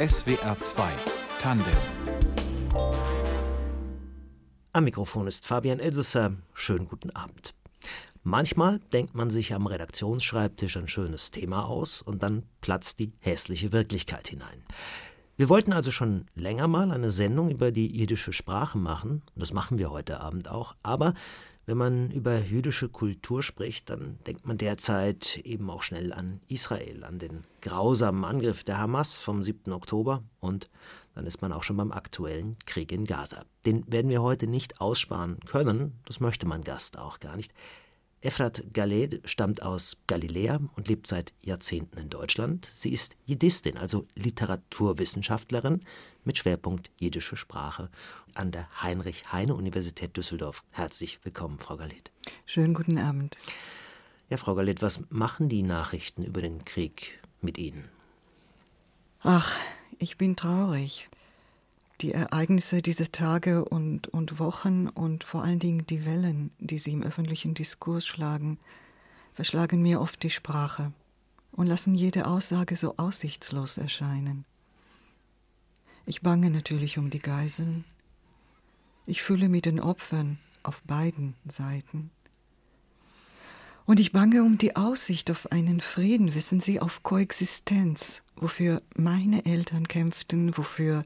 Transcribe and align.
SWR 0.00 0.56
2 0.56 0.82
Tandem 1.42 1.66
Am 4.72 4.84
Mikrofon 4.84 5.26
ist 5.26 5.44
Fabian 5.44 5.78
Elsesser. 5.78 6.38
Schönen 6.54 6.88
guten 6.88 7.10
Abend. 7.10 7.52
Manchmal 8.22 8.78
denkt 8.94 9.14
man 9.14 9.28
sich 9.28 9.52
am 9.52 9.66
Redaktionsschreibtisch 9.66 10.78
ein 10.78 10.88
schönes 10.88 11.32
Thema 11.32 11.66
aus 11.66 12.00
und 12.00 12.22
dann 12.22 12.44
platzt 12.62 12.98
die 12.98 13.12
hässliche 13.18 13.72
Wirklichkeit 13.72 14.28
hinein. 14.28 14.64
Wir 15.36 15.50
wollten 15.50 15.74
also 15.74 15.90
schon 15.90 16.24
länger 16.34 16.66
mal 16.66 16.92
eine 16.92 17.10
Sendung 17.10 17.50
über 17.50 17.70
die 17.70 17.94
jiddische 17.94 18.32
Sprache 18.32 18.78
machen, 18.78 19.20
das 19.36 19.52
machen 19.52 19.76
wir 19.76 19.90
heute 19.90 20.22
Abend 20.22 20.48
auch, 20.48 20.76
aber 20.82 21.12
wenn 21.66 21.76
man 21.76 22.10
über 22.10 22.38
jüdische 22.38 22.88
Kultur 22.88 23.42
spricht, 23.42 23.90
dann 23.90 24.18
denkt 24.26 24.46
man 24.46 24.58
derzeit 24.58 25.38
eben 25.44 25.70
auch 25.70 25.82
schnell 25.82 26.12
an 26.12 26.40
Israel, 26.48 27.04
an 27.04 27.18
den 27.18 27.44
grausamen 27.60 28.24
Angriff 28.24 28.64
der 28.64 28.78
Hamas 28.78 29.14
vom 29.16 29.42
7. 29.42 29.72
Oktober 29.72 30.22
und 30.40 30.68
dann 31.14 31.26
ist 31.26 31.42
man 31.42 31.52
auch 31.52 31.62
schon 31.62 31.76
beim 31.76 31.92
aktuellen 31.92 32.56
Krieg 32.66 32.92
in 32.92 33.04
Gaza. 33.04 33.44
Den 33.66 33.84
werden 33.90 34.10
wir 34.10 34.22
heute 34.22 34.46
nicht 34.46 34.80
aussparen 34.80 35.38
können, 35.40 36.00
das 36.06 36.20
möchte 36.20 36.46
mein 36.46 36.64
Gast 36.64 36.98
auch 36.98 37.20
gar 37.20 37.36
nicht. 37.36 37.52
Efrat 38.22 38.64
Galed 38.74 39.22
stammt 39.24 39.62
aus 39.62 39.96
Galiläa 40.06 40.60
und 40.76 40.88
lebt 40.88 41.06
seit 41.06 41.32
Jahrzehnten 41.42 41.98
in 41.98 42.10
Deutschland. 42.10 42.70
Sie 42.74 42.92
ist 42.92 43.16
Jiddistin, 43.24 43.78
also 43.78 44.06
Literaturwissenschaftlerin 44.14 45.82
mit 46.24 46.36
Schwerpunkt 46.36 46.90
jiddische 46.98 47.36
Sprache 47.36 47.88
an 48.34 48.52
der 48.52 48.68
Heinrich-Heine-Universität 48.82 50.18
Düsseldorf. 50.18 50.62
Herzlich 50.70 51.18
willkommen, 51.22 51.58
Frau 51.58 51.78
Galed. 51.78 52.10
Schönen 52.44 52.74
guten 52.74 52.98
Abend. 52.98 53.38
Ja, 54.28 54.36
Frau 54.36 54.54
Galed, 54.54 54.82
was 54.82 55.00
machen 55.08 55.48
die 55.48 55.62
Nachrichten 55.62 56.22
über 56.22 56.42
den 56.42 56.66
Krieg 56.66 57.20
mit 57.40 57.56
Ihnen? 57.56 57.88
Ach, 59.22 59.56
ich 59.98 60.18
bin 60.18 60.36
traurig 60.36 61.09
die 62.00 62.12
Ereignisse 62.12 62.82
dieser 62.82 63.12
Tage 63.12 63.64
und, 63.64 64.08
und 64.08 64.38
Wochen 64.38 64.88
und 64.88 65.24
vor 65.24 65.42
allen 65.42 65.58
Dingen 65.58 65.86
die 65.86 66.04
Wellen, 66.04 66.50
die 66.58 66.78
sie 66.78 66.92
im 66.92 67.02
öffentlichen 67.02 67.54
Diskurs 67.54 68.06
schlagen, 68.06 68.58
verschlagen 69.32 69.82
mir 69.82 70.00
oft 70.00 70.22
die 70.22 70.30
Sprache 70.30 70.92
und 71.52 71.66
lassen 71.66 71.94
jede 71.94 72.26
Aussage 72.26 72.76
so 72.76 72.96
aussichtslos 72.96 73.78
erscheinen. 73.78 74.44
Ich 76.06 76.22
bange 76.22 76.50
natürlich 76.50 76.98
um 76.98 77.10
die 77.10 77.18
Geiseln. 77.18 77.84
Ich 79.06 79.22
fühle 79.22 79.48
mit 79.48 79.66
den 79.66 79.80
Opfern 79.80 80.38
auf 80.62 80.82
beiden 80.82 81.34
Seiten. 81.46 82.10
Und 83.86 83.98
ich 83.98 84.12
bange 84.12 84.42
um 84.42 84.56
die 84.56 84.76
Aussicht 84.76 85.30
auf 85.30 85.50
einen 85.50 85.80
Frieden, 85.80 86.34
wissen 86.34 86.60
Sie, 86.60 86.80
auf 86.80 87.02
Koexistenz, 87.02 88.22
wofür 88.36 88.82
meine 88.94 89.44
Eltern 89.46 89.88
kämpften, 89.88 90.56
wofür 90.56 91.04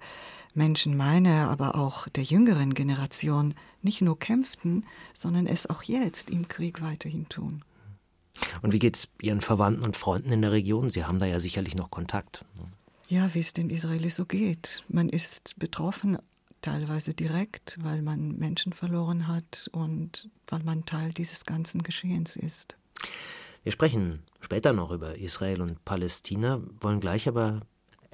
Menschen 0.55 0.97
meiner, 0.97 1.51
aber 1.51 1.75
auch 1.77 2.09
der 2.09 2.25
jüngeren 2.25 2.75
Generation 2.75 3.55
nicht 3.83 4.01
nur 4.01 4.19
kämpften, 4.19 4.85
sondern 5.13 5.47
es 5.47 5.69
auch 5.69 5.83
jetzt 5.83 6.31
im 6.31 6.49
Krieg 6.49 6.83
weiterhin 6.83 7.29
tun. 7.29 7.65
Und 8.63 8.73
wie 8.73 8.79
geht 8.79 8.97
es 8.97 9.09
Ihren 9.21 9.41
Verwandten 9.41 9.85
und 9.85 9.97
Freunden 9.97 10.33
in 10.33 10.43
der 10.43 10.53
Region? 10.53 10.91
Sie 10.91 11.05
haben 11.05 11.19
da 11.19 11.27
ja 11.27 11.41
sicherlich 11.41 11.77
noch 11.77 11.91
Kontakt. 11.91 12.45
Ja, 13.09 13.33
wie 13.35 13.41
es 13.41 13.53
den 13.53 13.71
Israelis 13.71 14.17
so 14.17 14.25
geht. 14.25 14.83
Man 14.89 15.09
ist 15.09 15.59
betroffen, 15.59 16.19
teilweise 16.63 17.15
direkt, 17.15 17.79
weil 17.83 18.03
man 18.03 18.37
Menschen 18.39 18.73
verloren 18.73 19.29
hat 19.29 19.69
und 19.73 20.29
weil 20.49 20.63
man 20.65 20.87
Teil 20.87 21.13
dieses 21.13 21.45
ganzen 21.45 21.83
Geschehens 21.83 22.37
ist. 22.37 22.77
Wir 23.63 23.73
sprechen 23.73 24.23
später 24.41 24.73
noch 24.73 24.91
über 24.91 25.17
Israel 25.17 25.61
und 25.61 25.85
Palästina, 25.85 26.63
wollen 26.81 27.01
gleich 27.01 27.29
aber 27.29 27.61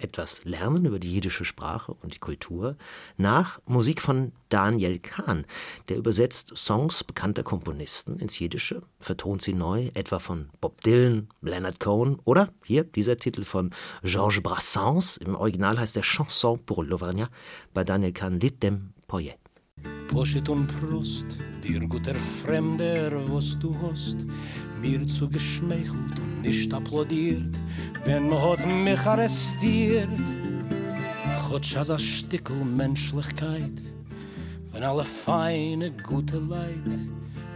etwas 0.03 0.45
lernen 0.45 0.85
über 0.85 0.99
die 0.99 1.13
jiddische 1.13 1.45
Sprache 1.45 1.95
und 1.95 2.15
die 2.15 2.19
Kultur 2.19 2.77
nach 3.17 3.61
Musik 3.67 4.01
von 4.01 4.33
Daniel 4.49 4.99
Kahn. 4.99 5.47
Der 5.89 5.97
übersetzt 5.97 6.57
Songs 6.57 7.05
bekannter 7.05 7.43
Komponisten 7.43 8.19
ins 8.19 8.39
Jiddische, 8.39 8.83
vertont 8.99 9.43
sie 9.43 9.55
neu, 9.55 9.91
etwa 9.95 10.19
von 10.19 10.51
Bob 10.61 10.81
Dylan, 10.83 11.29
Leonard 11.43 11.81
Cohen 11.81 12.19
oder 12.25 12.49
hier 12.65 12.85
dieser 12.85 13.17
Titel 13.17 13.45
von 13.45 13.71
Georges 14.03 14.43
Brassens. 14.43 15.17
Im 15.17 15.35
Original 15.35 15.79
heißt 15.79 15.97
der 15.97 16.03
Chanson 16.03 16.59
pour 16.65 16.85
l'Auvergnat, 16.85 17.29
bei 17.75 17.85
Daniel 17.85 18.13
Kahn 18.13 18.41
Lied 18.41 18.63
dem 18.63 18.93
Poet. 19.07 19.37
Poschet 20.09 20.49
und 20.49 20.67
Prost, 20.67 21.39
dir 21.63 21.81
guter 21.87 22.15
Fremder, 22.15 23.13
was 23.33 23.57
du 23.59 23.77
hast, 23.81 24.27
mir 24.81 25.07
zu 25.07 25.29
geschmeichelt 25.29 26.19
und 26.19 26.43
nicht 26.43 26.73
applaudiert, 26.73 27.59
wenn 28.05 28.29
man 28.29 28.43
hat 28.43 28.67
mich 28.67 29.01
arrestiert. 29.01 30.09
Chotsch 31.49 31.75
has 31.77 31.91
a 31.91 31.99
Stickel 31.99 32.65
Menschlichkeit, 32.65 33.81
wenn 34.73 34.83
alle 34.83 35.05
feine, 35.05 35.91
gute 35.91 36.39
Leid 36.39 36.99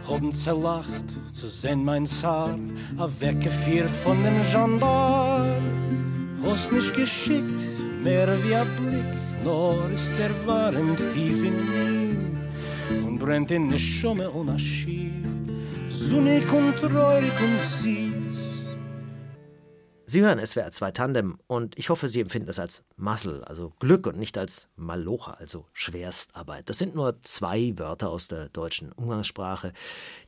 haben 0.07 0.31
zerlacht, 0.31 1.05
zu 1.31 1.47
sehen 1.47 1.83
mein 1.83 2.05
Zar, 2.05 2.59
a 2.97 3.09
weggeführt 3.19 3.89
von 3.89 4.17
dem 4.23 4.35
Gendarm. 4.51 5.63
Hast 6.43 6.71
nicht 6.71 6.93
geschickt, 6.95 7.59
mehr 8.03 8.27
wie 8.43 8.55
a 8.55 8.63
Blick, 8.77 9.43
nur 9.43 9.89
ist 9.91 10.11
der 10.19 10.31
warend 10.45 10.99
tief 11.13 11.43
in 11.43 11.55
mir 11.69 13.07
und 13.07 13.17
brennt 13.17 13.51
in 13.51 13.67
ne 13.67 13.79
Schumme 13.79 14.29
und 14.29 14.49
a 14.49 14.59
Schier. 14.59 15.34
Sonnig 16.09 16.51
und 16.51 16.79
treurig 16.81 17.31
und. 17.41 17.65
Sie 20.07 20.21
hören 20.21 20.39
SWR 20.45 20.71
2 20.71 20.91
Tandem 20.91 21.39
und 21.47 21.77
ich 21.79 21.89
hoffe, 21.89 22.09
Sie 22.09 22.21
empfinden 22.21 22.45
das 22.45 22.59
als 22.59 22.83
Muscle, 22.95 23.43
also 23.47 23.73
Glück 23.79 24.05
und 24.05 24.17
nicht 24.17 24.37
als 24.37 24.69
Malocha, 24.75 25.31
also 25.31 25.65
Schwerstarbeit. 25.73 26.69
Das 26.69 26.77
sind 26.77 26.93
nur 26.93 27.21
zwei 27.23 27.73
Wörter 27.77 28.11
aus 28.11 28.27
der 28.27 28.49
deutschen 28.49 28.91
Umgangssprache, 28.91 29.73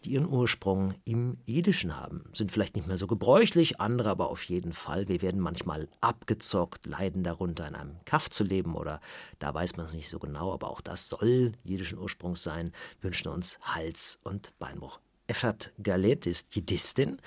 die 0.03 0.09
ihren 0.09 0.27
Ursprung 0.27 0.95
im 1.05 1.37
Jiddischen 1.45 1.95
haben. 1.95 2.23
Sind 2.33 2.51
vielleicht 2.51 2.75
nicht 2.75 2.87
mehr 2.87 2.97
so 2.97 3.05
gebräuchlich, 3.05 3.79
andere 3.79 4.09
aber 4.09 4.29
auf 4.31 4.43
jeden 4.43 4.73
Fall. 4.73 5.07
Wir 5.07 5.21
werden 5.21 5.39
manchmal 5.39 5.87
abgezockt, 6.01 6.87
leiden 6.87 7.23
darunter, 7.23 7.67
in 7.67 7.75
einem 7.75 7.97
Kaff 8.03 8.31
zu 8.31 8.43
leben 8.43 8.75
oder 8.75 8.99
da 9.37 9.53
weiß 9.53 9.77
man 9.77 9.85
es 9.85 9.93
nicht 9.93 10.09
so 10.09 10.17
genau, 10.17 10.53
aber 10.53 10.71
auch 10.71 10.81
das 10.81 11.07
soll 11.07 11.51
jiddischen 11.63 11.99
Ursprungs 11.99 12.41
sein, 12.41 12.73
wünschen 12.99 13.27
uns 13.27 13.59
Hals- 13.61 14.19
und 14.23 14.51
Beinbruch. 14.57 14.99
Efrat 15.27 15.71
Galet 15.81 16.25
ist 16.25 16.55
Jiddistin 16.55 17.19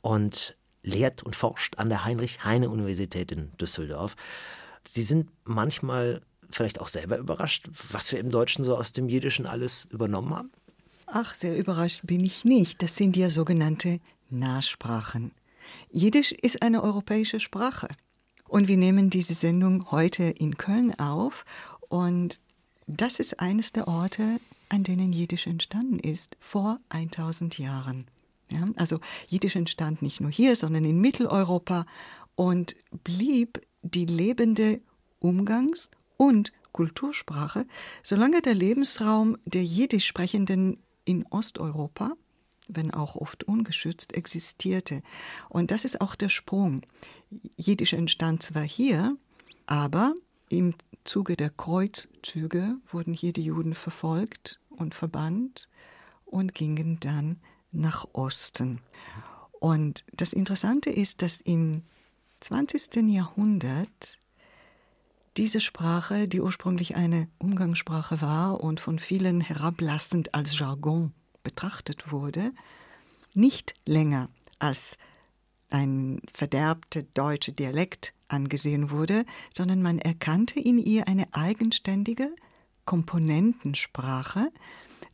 und 0.00 0.56
lehrt 0.82 1.22
und 1.22 1.36
forscht 1.36 1.78
an 1.78 1.88
der 1.88 2.04
Heinrich-Heine-Universität 2.04 3.32
in 3.32 3.52
Düsseldorf. 3.58 4.16
Sie 4.86 5.02
sind 5.02 5.28
manchmal 5.44 6.22
vielleicht 6.50 6.80
auch 6.80 6.88
selber 6.88 7.18
überrascht, 7.18 7.68
was 7.90 8.12
wir 8.12 8.20
im 8.20 8.30
Deutschen 8.30 8.64
so 8.64 8.76
aus 8.76 8.92
dem 8.92 9.08
Jiddischen 9.08 9.46
alles 9.46 9.86
übernommen 9.90 10.34
haben? 10.34 10.52
Ach, 11.06 11.34
sehr 11.34 11.58
überrascht 11.58 12.00
bin 12.04 12.24
ich 12.24 12.44
nicht. 12.44 12.82
Das 12.82 12.96
sind 12.96 13.16
ja 13.16 13.30
sogenannte 13.30 14.00
Nahsprachen. 14.30 15.32
Jiddisch 15.90 16.32
ist 16.32 16.62
eine 16.62 16.82
europäische 16.82 17.40
Sprache. 17.40 17.88
Und 18.46 18.68
wir 18.68 18.76
nehmen 18.76 19.10
diese 19.10 19.34
Sendung 19.34 19.90
heute 19.90 20.24
in 20.24 20.56
Köln 20.56 20.98
auf. 20.98 21.44
Und 21.88 22.40
das 22.86 23.20
ist 23.20 23.40
eines 23.40 23.72
der 23.72 23.88
Orte, 23.88 24.40
an 24.68 24.84
denen 24.84 25.12
Jiddisch 25.12 25.46
entstanden 25.46 25.98
ist, 25.98 26.36
vor 26.40 26.78
1000 26.90 27.58
Jahren. 27.58 28.06
Ja, 28.50 28.66
also 28.76 29.00
Jiddisch 29.28 29.56
entstand 29.56 30.02
nicht 30.02 30.20
nur 30.20 30.30
hier, 30.30 30.56
sondern 30.56 30.84
in 30.84 31.00
Mitteleuropa 31.00 31.86
und 32.34 32.76
blieb 33.04 33.60
die 33.82 34.06
lebende 34.06 34.80
Umgangs- 35.20 35.90
und 36.16 36.52
Kultursprache, 36.72 37.66
solange 38.02 38.40
der 38.42 38.54
Lebensraum 38.54 39.36
der 39.44 39.64
Jiddisch 39.64 40.06
Sprechenden 40.06 40.78
in 41.04 41.26
Osteuropa, 41.26 42.12
wenn 42.68 42.92
auch 42.92 43.16
oft 43.16 43.44
ungeschützt, 43.44 44.14
existierte. 44.14 45.02
Und 45.48 45.70
das 45.70 45.84
ist 45.84 46.00
auch 46.00 46.14
der 46.14 46.28
Sprung. 46.28 46.82
Jiddisch 47.56 47.94
entstand 47.94 48.42
zwar 48.42 48.62
hier, 48.62 49.16
aber 49.66 50.14
im 50.48 50.74
Zuge 51.04 51.36
der 51.36 51.50
Kreuzzüge 51.50 52.76
wurden 52.90 53.14
hier 53.14 53.32
die 53.32 53.44
Juden 53.44 53.74
verfolgt 53.74 54.60
und 54.70 54.94
verbannt 54.94 55.68
und 56.24 56.54
gingen 56.54 57.00
dann 57.00 57.40
nach 57.72 58.06
Osten. 58.12 58.80
Und 59.52 60.04
das 60.12 60.32
Interessante 60.32 60.90
ist, 60.90 61.22
dass 61.22 61.40
im 61.40 61.82
20. 62.40 63.08
Jahrhundert 63.08 64.20
diese 65.36 65.60
Sprache, 65.60 66.28
die 66.28 66.40
ursprünglich 66.40 66.96
eine 66.96 67.28
Umgangssprache 67.38 68.20
war 68.20 68.60
und 68.60 68.80
von 68.80 68.98
vielen 68.98 69.40
herablassend 69.40 70.34
als 70.34 70.58
Jargon 70.58 71.12
betrachtet 71.42 72.10
wurde, 72.10 72.52
nicht 73.34 73.74
länger 73.86 74.28
als 74.58 74.98
ein 75.70 76.20
verderbter 76.32 77.02
deutscher 77.02 77.52
Dialekt 77.52 78.14
angesehen 78.28 78.90
wurde, 78.90 79.24
sondern 79.52 79.82
man 79.82 79.98
erkannte 79.98 80.60
in 80.60 80.78
ihr 80.78 81.08
eine 81.08 81.26
eigenständige 81.32 82.34
Komponentensprache, 82.84 84.50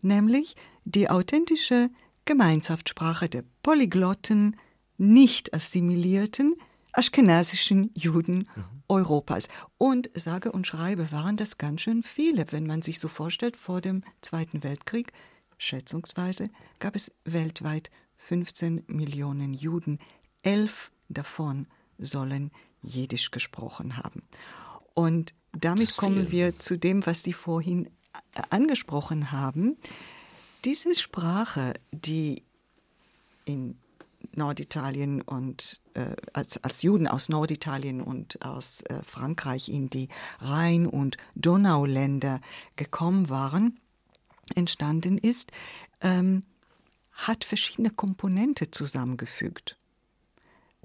nämlich 0.03 0.57
die 0.85 1.11
authentische 1.11 1.91
Gemeinschaftssprache 2.25 3.29
der 3.29 3.45
Polyglotten, 3.63 4.57
nicht 4.97 5.53
assimilierten, 5.53 6.55
aschkenasischen 6.93 7.91
Juden 7.95 8.49
mhm. 8.55 8.65
Europas. 8.89 9.49
Und 9.79 10.11
sage 10.15 10.53
und 10.53 10.67
schreibe 10.67 11.11
waren 11.11 11.37
das 11.37 11.59
ganz 11.59 11.83
schön 11.83 12.03
viele, 12.03 12.47
wenn 12.53 12.67
man 12.67 12.83
sich 12.83 13.01
so 13.01 13.09
vorstellt, 13.09 13.57
vor 13.57 13.81
dem 13.81 14.03
Zweiten 14.21 14.63
Weltkrieg, 14.63 15.13
schätzungsweise, 15.59 16.51
gab 16.79 16.95
es 16.95 17.13
weltweit 17.25 17.91
15 18.17 18.85
Millionen 18.87 19.53
Juden. 19.53 19.99
Elf 20.45 20.91
davon 21.09 21.67
sollen 21.99 22.51
Jiddisch 22.83 23.31
gesprochen 23.31 23.97
haben. 23.97 24.23
Und 24.95 25.35
damit 25.53 25.97
kommen 25.97 26.31
wir 26.31 26.59
zu 26.59 26.79
dem, 26.79 27.07
was 27.07 27.23
Sie 27.23 27.33
vorhin 27.33 27.87
äh, 28.35 28.43
angesprochen 28.51 29.33
haben. 29.33 29.77
Diese 30.65 30.95
Sprache, 30.95 31.75
die 31.93 32.43
in 33.45 33.79
Norditalien 34.33 35.21
und 35.23 35.81
äh, 35.95 36.17
als, 36.33 36.63
als 36.65 36.83
Juden 36.83 37.07
aus 37.07 37.29
Norditalien 37.29 38.01
und 38.01 38.45
aus 38.45 38.83
äh, 38.83 39.03
Frankreich 39.05 39.69
in 39.69 39.91
die 39.91 40.09
Rhein- 40.41 40.87
und 40.87 41.17
Donauländer 41.35 42.41
gekommen 42.77 43.29
waren, 43.29 43.79
entstanden 44.55 45.19
ist, 45.19 45.53
ähm, 46.01 46.43
hat 47.13 47.45
verschiedene 47.45 47.91
Komponente 47.91 48.71
zusammengefügt. 48.71 49.77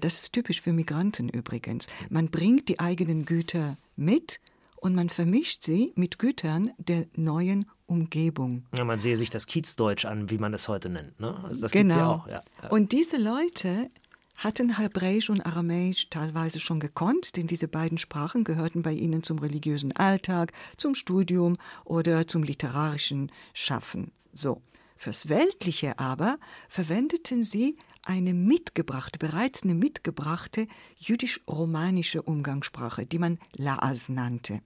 Das 0.00 0.16
ist 0.16 0.32
typisch 0.32 0.60
für 0.60 0.72
Migranten 0.72 1.28
übrigens. 1.28 1.86
Man 2.08 2.30
bringt 2.30 2.68
die 2.68 2.80
eigenen 2.80 3.24
Güter 3.24 3.76
mit 3.96 4.40
und 4.76 4.94
man 4.94 5.08
vermischt 5.08 5.62
sie 5.62 5.92
mit 5.94 6.18
Gütern 6.18 6.70
der 6.78 7.06
neuen 7.14 7.66
Umgebung. 7.86 8.64
Ja, 8.74 8.84
man 8.84 8.98
sehe 8.98 9.16
sich 9.16 9.30
das 9.30 9.46
Kiezdeutsch 9.46 10.04
an, 10.06 10.30
wie 10.30 10.38
man 10.38 10.52
das 10.52 10.68
heute 10.68 10.88
nennt. 10.88 11.20
Ne? 11.20 11.38
Also 11.44 11.62
das 11.62 11.72
genau. 11.72 11.94
Ja 11.96 12.08
auch, 12.08 12.28
ja. 12.28 12.42
Und 12.70 12.92
diese 12.92 13.18
Leute 13.18 13.90
hatten 14.36 14.78
Hebräisch 14.78 15.28
und 15.28 15.44
Aramäisch 15.44 16.08
teilweise 16.08 16.60
schon 16.60 16.80
gekonnt, 16.80 17.36
denn 17.36 17.46
diese 17.46 17.68
beiden 17.68 17.98
Sprachen 17.98 18.42
gehörten 18.42 18.82
bei 18.82 18.92
ihnen 18.92 19.22
zum 19.22 19.38
religiösen 19.38 19.94
Alltag, 19.94 20.52
zum 20.78 20.94
Studium 20.94 21.58
oder 21.84 22.26
zum 22.26 22.42
literarischen 22.42 23.30
Schaffen. 23.52 24.12
So. 24.32 24.62
Fürs 24.96 25.30
Weltliche 25.30 25.98
aber 25.98 26.38
verwendeten 26.68 27.42
sie 27.42 27.78
eine 28.10 28.34
mitgebrachte, 28.34 29.18
bereits 29.18 29.62
eine 29.62 29.74
mitgebrachte 29.74 30.66
jüdisch-romanische 30.98 32.22
Umgangssprache, 32.22 33.06
die 33.06 33.20
man 33.20 33.38
Laas 33.56 34.08
nannte. 34.08 34.62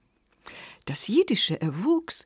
Das 0.86 1.08
Jiddische 1.08 1.60
erwuchs 1.60 2.24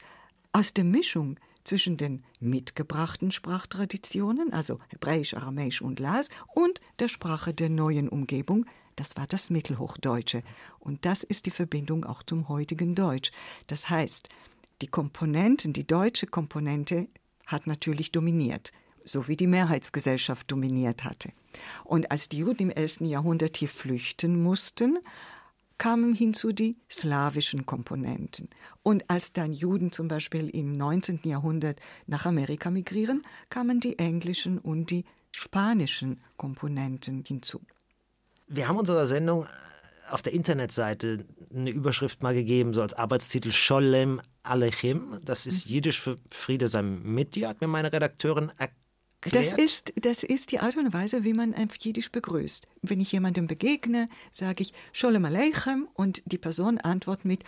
aus 0.53 0.75
der 0.75 0.85
Mischung 0.85 1.39
zwischen 1.65 1.97
den 1.97 2.25
mitgebrachten 2.39 3.33
Sprachtraditionen, 3.33 4.53
also 4.53 4.79
Hebräisch, 4.89 5.35
Aramäisch 5.35 5.83
und 5.83 5.99
Las, 5.99 6.29
und 6.55 6.81
der 7.01 7.09
Sprache 7.09 7.53
der 7.53 7.69
neuen 7.69 8.09
Umgebung, 8.09 8.65
das 8.95 9.17
war 9.17 9.27
das 9.27 9.51
Mittelhochdeutsche. 9.51 10.43
Und 10.79 11.05
das 11.05 11.25
ist 11.25 11.47
die 11.47 11.51
Verbindung 11.51 12.05
auch 12.05 12.23
zum 12.23 12.49
heutigen 12.49 12.95
Deutsch. 12.95 13.33
Das 13.67 13.91
heißt, 13.91 14.29
die 14.83 14.87
Komponenten, 14.87 15.73
die 15.73 15.87
deutsche 15.87 16.29
Komponente 16.29 17.09
hat 17.47 17.67
natürlich 17.67 18.13
dominiert, 18.13 18.73
so 19.09 19.29
wie 19.29 19.37
die 19.37 19.47
Mehrheitsgesellschaft 19.47 20.51
dominiert 20.51 21.05
hatte. 21.05 21.31
Und 21.85 22.11
als 22.11 22.29
die 22.29 22.39
Juden 22.39 22.65
im 22.65 22.71
11. 22.71 23.01
Jahrhundert 23.01 23.57
hier 23.57 23.69
flüchten 23.69 24.43
mussten, 24.43 24.99
kamen 25.79 26.13
hinzu 26.13 26.53
die 26.53 26.77
slawischen 26.91 27.65
Komponenten. 27.65 28.49
Und 28.83 29.09
als 29.09 29.33
dann 29.33 29.53
Juden 29.53 29.93
zum 29.93 30.09
Beispiel 30.09 30.49
im 30.51 30.77
19. 30.77 31.21
Jahrhundert 31.25 31.81
nach 32.07 32.27
Amerika 32.27 32.71
migrieren, 32.71 33.23
kamen 33.49 33.81
die 33.81 33.99
englischen 33.99 34.59
und 34.59 34.91
die 34.91 35.05
spanischen 35.31 36.21
Komponenten 36.37 37.25
hinzu. 37.27 37.61
Wir 38.49 38.67
haben 38.67 38.79
unserer 38.79 39.07
Sendung 39.07 39.47
auf 40.11 40.23
der 40.23 40.33
Internetseite 40.33 41.27
eine 41.55 41.71
Überschrift 41.71 42.23
mal 42.23 42.35
gegeben, 42.35 42.73
so 42.73 42.83
als 42.83 42.95
Arbeitstitel 42.95 43.53
Sholem 43.53 44.21
Alechem. 44.43 45.21
Das 45.23 45.47
ist 45.47 45.67
mhm. 45.67 45.73
Jiddisch 45.73 46.01
für 46.01 46.17
Friede 46.31 46.69
sei 46.69 46.83
mit 46.83 47.35
dir, 47.35 47.49
hat 47.49 47.61
mir 47.61 47.69
meine 47.69 47.93
Redakteurin 47.93 48.51
erklärt 48.57 48.78
das 49.21 49.53
ist, 49.53 49.93
das 49.97 50.23
ist 50.23 50.53
die 50.53 50.61
Art 50.61 50.77
und 50.77 50.93
Weise, 50.93 51.25
wie 51.25 51.33
man 51.33 51.55
auf 51.55 51.77
Jiddisch 51.79 52.11
begrüßt. 52.13 52.69
Wenn 52.83 53.01
ich 53.01 53.11
jemandem 53.13 53.47
begegne, 53.47 54.09
sage 54.31 54.63
ich 54.63 54.73
Sholem 54.93 55.25
Aleichem 55.25 55.89
und 55.95 56.23
die 56.27 56.39
Person 56.39 56.79
antwortet 56.79 57.25
mit 57.25 57.45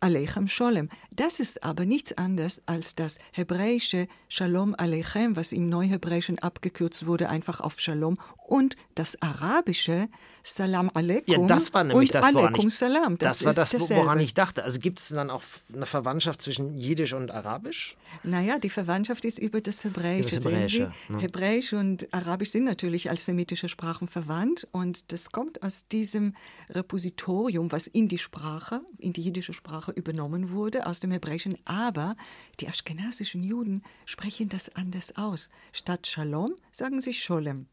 Aleichem 0.00 0.46
Sholem. 0.46 0.88
Das 1.10 1.40
ist 1.40 1.62
aber 1.64 1.84
nichts 1.84 2.12
anderes 2.16 2.62
als 2.66 2.94
das 2.94 3.18
hebräische 3.32 4.08
Shalom 4.28 4.74
Aleichem, 4.76 5.36
was 5.36 5.52
im 5.52 5.68
Neuhebräischen 5.68 6.38
abgekürzt 6.38 7.06
wurde, 7.06 7.28
einfach 7.28 7.60
auf 7.60 7.80
Shalom, 7.80 8.16
und 8.46 8.76
das 8.94 9.20
arabische 9.20 10.08
Salam 10.42 10.90
Aleikum. 10.94 11.42
Ja, 11.42 11.46
das 11.46 11.74
war 11.74 11.84
nämlich 11.84 12.10
das, 12.10 12.32
woran 12.32 12.54
ich, 12.54 12.74
Salam. 12.74 13.18
Das, 13.18 13.38
das 13.38 13.44
war 13.44 13.52
das, 13.52 13.70
dasselbe. 13.70 14.02
woran 14.02 14.20
ich 14.20 14.32
dachte. 14.32 14.64
Also 14.64 14.80
gibt 14.80 15.00
es 15.00 15.08
dann 15.08 15.28
auch 15.28 15.42
eine 15.74 15.84
Verwandtschaft 15.84 16.40
zwischen 16.40 16.78
Jiddisch 16.78 17.12
und 17.12 17.30
Arabisch? 17.30 17.96
Naja, 18.22 18.58
die 18.58 18.70
Verwandtschaft 18.70 19.26
ist 19.26 19.38
über 19.38 19.60
das 19.60 19.84
Hebräische. 19.84 20.36
Das 20.36 20.44
Hebräische 20.44 20.92
ne? 21.08 21.18
Hebräisch 21.18 21.72
und 21.74 22.12
Arabisch 22.14 22.50
sind 22.50 22.64
natürlich 22.64 23.10
als 23.10 23.26
semitische 23.26 23.68
Sprachen 23.68 24.08
verwandt 24.08 24.66
und 24.72 25.12
das 25.12 25.30
kommt 25.30 25.62
aus 25.62 25.86
diesem 25.88 26.34
Repositorium, 26.70 27.70
was 27.70 27.86
in 27.86 28.08
die 28.08 28.18
Sprache, 28.18 28.80
in 28.98 29.12
die 29.12 29.22
jiddische 29.22 29.52
Sprache 29.52 29.87
übernommen 29.92 30.50
wurde, 30.50 30.86
aus 30.86 31.00
dem 31.00 31.10
Hebräischen. 31.10 31.56
Aber 31.64 32.16
die 32.60 32.68
aschkenasischen 32.68 33.42
Juden 33.42 33.82
sprechen 34.06 34.48
das 34.48 34.74
anders 34.74 35.16
aus. 35.16 35.50
Statt 35.72 36.06
Shalom 36.06 36.54
sagen 36.72 37.00
sie 37.00 37.14
Sholem. 37.14 37.66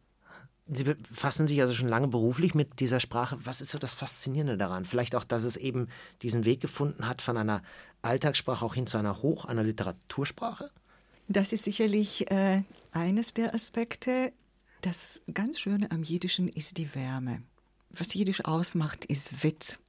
Sie 0.67 0.83
befassen 0.83 1.47
sich 1.47 1.61
also 1.61 1.75
schon 1.75 1.89
lange 1.89 2.07
beruflich 2.07 2.55
mit 2.55 2.79
dieser 2.79 2.99
Sprache. 2.99 3.37
Was 3.43 3.61
ist 3.61 3.71
so 3.71 3.77
das 3.77 3.93
Faszinierende 3.93 4.57
daran? 4.57 4.85
Vielleicht 4.85 5.15
auch, 5.15 5.23
dass 5.23 5.43
es 5.43 5.57
eben 5.57 5.89
diesen 6.23 6.43
Weg 6.43 6.59
gefunden 6.59 7.07
hat 7.07 7.21
von 7.21 7.37
einer 7.37 7.61
Alltagssprache 8.01 8.65
auch 8.65 8.73
hin 8.73 8.87
zu 8.87 8.97
einer 8.97 9.21
Hoch-, 9.21 9.45
einer 9.45 9.63
Literatursprache? 9.63 10.71
Das 11.27 11.51
ist 11.51 11.63
sicherlich 11.63 12.31
äh, 12.31 12.63
eines 12.91 13.35
der 13.35 13.53
Aspekte. 13.53 14.33
Das 14.81 15.21
ganz 15.31 15.59
Schöne 15.59 15.91
am 15.91 16.01
Jiddischen 16.01 16.47
ist 16.47 16.77
die 16.77 16.93
Wärme. 16.95 17.43
Was 17.91 18.13
Jiddisch 18.13 18.43
ausmacht, 18.43 19.05
ist 19.05 19.43
Witz 19.43 19.79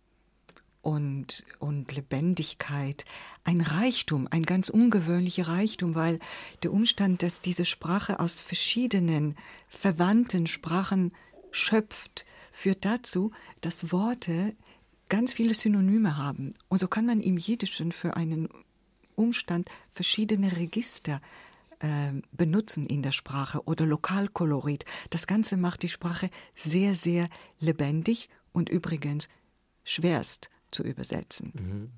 und, 0.86 1.44
und 1.58 1.92
Lebendigkeit, 1.92 3.04
ein 3.42 3.60
Reichtum, 3.60 4.28
ein 4.30 4.44
ganz 4.44 4.68
ungewöhnlicher 4.68 5.48
Reichtum, 5.48 5.96
weil 5.96 6.20
der 6.62 6.72
Umstand, 6.72 7.24
dass 7.24 7.40
diese 7.40 7.64
Sprache 7.64 8.20
aus 8.20 8.38
verschiedenen 8.38 9.34
verwandten 9.68 10.46
Sprachen 10.46 11.12
schöpft, 11.50 12.24
führt 12.52 12.84
dazu, 12.84 13.32
dass 13.62 13.90
Worte 13.90 14.54
ganz 15.08 15.32
viele 15.32 15.54
Synonyme 15.54 16.16
haben. 16.16 16.54
Und 16.68 16.78
so 16.78 16.86
kann 16.86 17.04
man 17.04 17.20
im 17.20 17.36
Jiddischen 17.36 17.90
für 17.90 18.16
einen 18.16 18.48
Umstand 19.16 19.68
verschiedene 19.92 20.56
Register 20.56 21.20
äh, 21.80 22.12
benutzen 22.30 22.86
in 22.86 23.02
der 23.02 23.12
Sprache 23.12 23.64
oder 23.64 23.86
Lokalkolorit. 23.86 24.84
Das 25.10 25.26
Ganze 25.26 25.56
macht 25.56 25.82
die 25.82 25.88
Sprache 25.88 26.30
sehr, 26.54 26.94
sehr 26.94 27.28
lebendig 27.58 28.28
und 28.52 28.68
übrigens 28.68 29.28
schwerst 29.82 30.48
zu 30.70 30.82
übersetzen. 30.82 31.52
Mhm. 31.54 31.90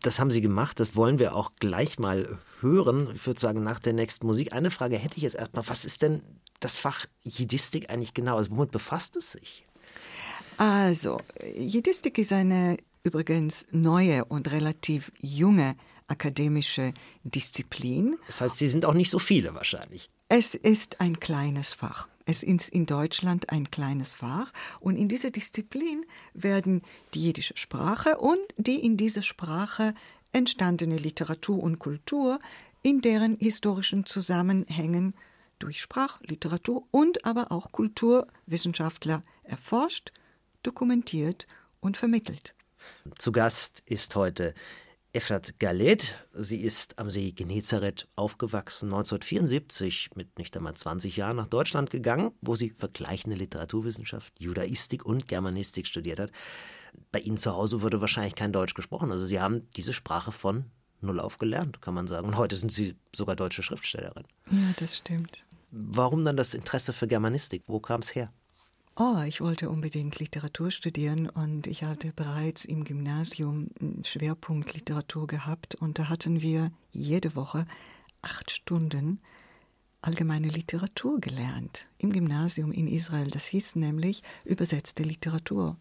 Das 0.00 0.18
haben 0.20 0.30
Sie 0.30 0.40
gemacht, 0.40 0.78
das 0.78 0.94
wollen 0.94 1.18
wir 1.18 1.34
auch 1.34 1.52
gleich 1.58 1.98
mal 1.98 2.38
hören. 2.60 3.08
Ich 3.14 3.26
würde 3.26 3.40
sagen, 3.40 3.62
nach 3.62 3.80
der 3.80 3.92
nächsten 3.92 4.26
Musik. 4.26 4.52
Eine 4.52 4.70
Frage 4.70 4.96
hätte 4.96 5.16
ich 5.16 5.22
jetzt 5.22 5.36
erstmal. 5.36 5.66
Was 5.68 5.84
ist 5.84 6.02
denn 6.02 6.22
das 6.60 6.76
Fach 6.76 7.06
Jiddistik 7.22 7.90
eigentlich 7.90 8.14
genau? 8.14 8.36
Also 8.36 8.52
womit 8.52 8.70
befasst 8.70 9.16
es 9.16 9.32
sich? 9.32 9.64
Also, 10.58 11.18
Jiddistik 11.54 12.18
ist 12.18 12.32
eine 12.32 12.78
übrigens 13.02 13.66
neue 13.70 14.24
und 14.24 14.50
relativ 14.50 15.12
junge 15.20 15.76
akademische 16.08 16.94
Disziplin. 17.24 18.16
Das 18.26 18.40
heißt, 18.40 18.58
Sie 18.58 18.68
sind 18.68 18.84
auch 18.84 18.94
nicht 18.94 19.10
so 19.10 19.18
viele 19.18 19.54
wahrscheinlich. 19.54 20.08
Es 20.28 20.54
ist 20.54 21.00
ein 21.00 21.20
kleines 21.20 21.72
Fach. 21.72 22.08
Es 22.28 22.42
ist 22.42 22.68
in 22.70 22.86
Deutschland 22.86 23.50
ein 23.50 23.70
kleines 23.70 24.12
Fach 24.12 24.52
und 24.80 24.96
in 24.96 25.08
dieser 25.08 25.30
Disziplin 25.30 26.04
werden 26.34 26.82
die 27.14 27.22
jiddische 27.22 27.56
Sprache 27.56 28.18
und 28.18 28.40
die 28.56 28.84
in 28.84 28.96
dieser 28.96 29.22
Sprache 29.22 29.94
entstandene 30.32 30.96
Literatur 30.96 31.62
und 31.62 31.78
Kultur 31.78 32.40
in 32.82 33.00
deren 33.00 33.36
historischen 33.38 34.06
Zusammenhängen 34.06 35.14
durch 35.60 35.80
Sprach-, 35.80 36.20
Literatur 36.22 36.84
und 36.90 37.24
aber 37.24 37.52
auch 37.52 37.70
Kulturwissenschaftler 37.70 39.22
erforscht, 39.44 40.12
dokumentiert 40.64 41.46
und 41.80 41.96
vermittelt. 41.96 42.56
Zu 43.18 43.30
Gast 43.30 43.84
ist 43.86 44.16
heute 44.16 44.52
Efrat 45.16 45.58
Galet. 45.58 46.14
Sie 46.34 46.60
ist 46.60 46.98
am 46.98 47.08
See 47.08 47.32
Genezareth 47.32 48.06
aufgewachsen, 48.16 48.92
1974 48.92 50.10
mit 50.14 50.38
nicht 50.38 50.54
einmal 50.54 50.74
20 50.74 51.16
Jahren 51.16 51.36
nach 51.36 51.46
Deutschland 51.46 51.88
gegangen, 51.88 52.32
wo 52.42 52.54
sie 52.54 52.68
vergleichende 52.68 53.34
Literaturwissenschaft, 53.34 54.34
Judaistik 54.38 55.06
und 55.06 55.26
Germanistik 55.26 55.86
studiert 55.86 56.20
hat. 56.20 56.32
Bei 57.12 57.18
Ihnen 57.20 57.38
zu 57.38 57.54
Hause 57.54 57.80
wurde 57.80 58.02
wahrscheinlich 58.02 58.34
kein 58.34 58.52
Deutsch 58.52 58.74
gesprochen. 58.74 59.10
Also 59.10 59.24
Sie 59.24 59.40
haben 59.40 59.66
diese 59.74 59.94
Sprache 59.94 60.32
von 60.32 60.66
null 61.00 61.18
auf 61.18 61.38
gelernt, 61.38 61.80
kann 61.80 61.94
man 61.94 62.06
sagen. 62.06 62.26
Und 62.26 62.36
heute 62.36 62.56
sind 62.56 62.70
Sie 62.70 62.94
sogar 63.14 63.36
deutsche 63.36 63.62
Schriftstellerin. 63.62 64.24
Ja, 64.50 64.74
das 64.78 64.98
stimmt. 64.98 65.46
Warum 65.70 66.26
dann 66.26 66.36
das 66.36 66.52
Interesse 66.52 66.92
für 66.92 67.06
Germanistik? 67.06 67.62
Wo 67.66 67.80
kam 67.80 68.00
es 68.00 68.14
her? 68.14 68.30
Oh, 68.98 69.20
ich 69.26 69.42
wollte 69.42 69.68
unbedingt 69.68 70.18
Literatur 70.20 70.70
studieren 70.70 71.28
und 71.28 71.66
ich 71.66 71.82
hatte 71.82 72.14
bereits 72.14 72.64
im 72.64 72.82
Gymnasium 72.82 73.68
Schwerpunkt 74.02 74.72
Literatur 74.72 75.26
gehabt 75.26 75.74
und 75.74 75.98
da 75.98 76.08
hatten 76.08 76.40
wir 76.40 76.72
jede 76.92 77.36
Woche 77.36 77.66
acht 78.22 78.50
Stunden 78.50 79.20
allgemeine 80.00 80.48
Literatur 80.48 81.20
gelernt 81.20 81.90
im 81.98 82.10
Gymnasium 82.10 82.72
in 82.72 82.88
Israel. 82.88 83.28
Das 83.28 83.44
hieß 83.44 83.76
nämlich 83.76 84.22
übersetzte 84.46 85.02
Literatur 85.02 85.76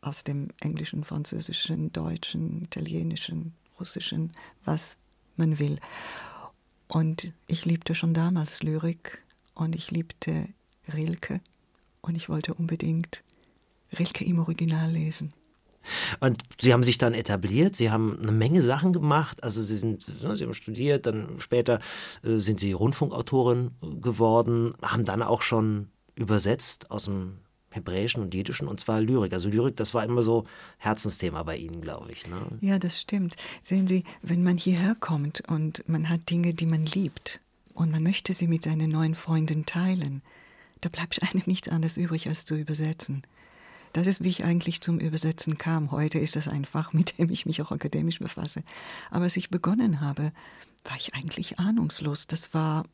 aus 0.00 0.24
dem 0.24 0.48
Englischen, 0.60 1.04
Französischen, 1.04 1.92
Deutschen, 1.92 2.62
Italienischen, 2.62 3.54
Russischen, 3.78 4.32
was 4.64 4.98
man 5.36 5.60
will. 5.60 5.78
Und 6.88 7.32
ich 7.46 7.64
liebte 7.64 7.94
schon 7.94 8.12
damals 8.12 8.64
Lyrik 8.64 9.22
und 9.54 9.76
ich 9.76 9.92
liebte 9.92 10.48
Rilke 10.92 11.40
und 12.06 12.16
ich 12.16 12.28
wollte 12.28 12.54
unbedingt 12.54 13.22
Rilke 13.98 14.24
im 14.24 14.38
Original 14.38 14.90
lesen. 14.90 15.32
Und 16.20 16.42
Sie 16.60 16.72
haben 16.72 16.82
sich 16.82 16.98
dann 16.98 17.14
etabliert, 17.14 17.76
Sie 17.76 17.90
haben 17.90 18.18
eine 18.20 18.32
Menge 18.32 18.62
Sachen 18.62 18.92
gemacht. 18.92 19.44
Also 19.44 19.62
Sie 19.62 19.76
sind, 19.76 20.08
ne, 20.22 20.36
Sie 20.36 20.42
haben 20.42 20.54
studiert, 20.54 21.06
dann 21.06 21.38
später 21.38 21.80
äh, 22.24 22.36
sind 22.38 22.58
Sie 22.58 22.72
Rundfunkautorin 22.72 23.70
geworden, 24.00 24.74
haben 24.82 25.04
dann 25.04 25.22
auch 25.22 25.42
schon 25.42 25.88
übersetzt 26.16 26.90
aus 26.90 27.04
dem 27.04 27.38
Hebräischen 27.70 28.22
und 28.22 28.34
Jiddischen 28.34 28.68
und 28.68 28.80
zwar 28.80 29.00
Lyrik. 29.00 29.32
Also 29.32 29.48
Lyrik, 29.48 29.76
das 29.76 29.94
war 29.94 30.02
immer 30.02 30.22
so 30.22 30.44
Herzensthema 30.78 31.42
bei 31.42 31.56
Ihnen, 31.56 31.82
glaube 31.82 32.08
ich. 32.10 32.26
Ne? 32.26 32.46
Ja, 32.60 32.78
das 32.78 33.00
stimmt. 33.00 33.36
Sehen 33.62 33.86
Sie, 33.86 34.02
wenn 34.22 34.42
man 34.42 34.56
hierher 34.56 34.96
kommt 34.98 35.42
und 35.48 35.86
man 35.86 36.08
hat 36.08 36.30
Dinge, 36.30 36.54
die 36.54 36.66
man 36.66 36.86
liebt 36.86 37.40
und 37.74 37.92
man 37.92 38.02
möchte 38.02 38.32
sie 38.32 38.48
mit 38.48 38.64
seinen 38.64 38.90
neuen 38.90 39.14
Freunden 39.14 39.66
teilen, 39.66 40.22
da 40.86 40.88
bleibt 40.88 41.20
einem 41.34 41.42
nichts 41.46 41.68
anderes 41.68 41.96
übrig, 41.96 42.28
als 42.28 42.44
zu 42.44 42.54
übersetzen. 42.54 43.22
Das 43.92 44.06
ist, 44.06 44.22
wie 44.22 44.28
ich 44.28 44.44
eigentlich 44.44 44.80
zum 44.80 44.98
Übersetzen 44.98 45.58
kam. 45.58 45.90
Heute 45.90 46.18
ist 46.18 46.36
das 46.36 46.48
ein 46.48 46.64
Fach, 46.64 46.92
mit 46.92 47.18
dem 47.18 47.30
ich 47.30 47.46
mich 47.46 47.62
auch 47.62 47.72
akademisch 47.72 48.18
befasse. 48.18 48.62
Aber 49.10 49.24
als 49.24 49.36
ich 49.36 49.48
begonnen 49.48 50.00
habe, 50.00 50.32
war 50.84 50.96
ich 50.96 51.14
eigentlich 51.14 51.58
ahnungslos. 51.58 52.26
Das 52.26 52.52
war, 52.52 52.84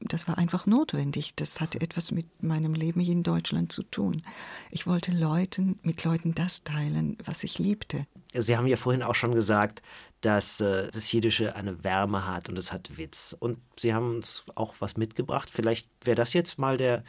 das 0.00 0.28
war 0.28 0.36
einfach 0.36 0.66
notwendig. 0.66 1.32
Das 1.34 1.62
hatte 1.62 1.80
etwas 1.80 2.10
mit 2.10 2.42
meinem 2.42 2.74
Leben 2.74 3.00
hier 3.00 3.14
in 3.14 3.22
Deutschland 3.22 3.72
zu 3.72 3.82
tun. 3.84 4.22
Ich 4.70 4.86
wollte 4.86 5.12
Leuten, 5.12 5.78
mit 5.82 6.04
Leuten 6.04 6.34
das 6.34 6.62
teilen, 6.62 7.16
was 7.24 7.42
ich 7.42 7.58
liebte. 7.58 8.06
Sie 8.34 8.56
haben 8.56 8.66
ja 8.66 8.76
vorhin 8.76 9.02
auch 9.02 9.14
schon 9.14 9.34
gesagt, 9.34 9.80
dass 10.20 10.60
äh, 10.60 10.90
das 10.90 11.10
Jiddische 11.10 11.56
eine 11.56 11.82
Wärme 11.82 12.26
hat 12.26 12.50
und 12.50 12.58
es 12.58 12.70
hat 12.70 12.98
Witz. 12.98 13.34
Und 13.38 13.58
Sie 13.78 13.94
haben 13.94 14.16
uns 14.16 14.44
auch 14.56 14.74
was 14.80 14.98
mitgebracht. 14.98 15.48
Vielleicht 15.50 15.88
wäre 16.04 16.16
das 16.16 16.34
jetzt 16.34 16.58
mal 16.58 16.76
der 16.76 17.02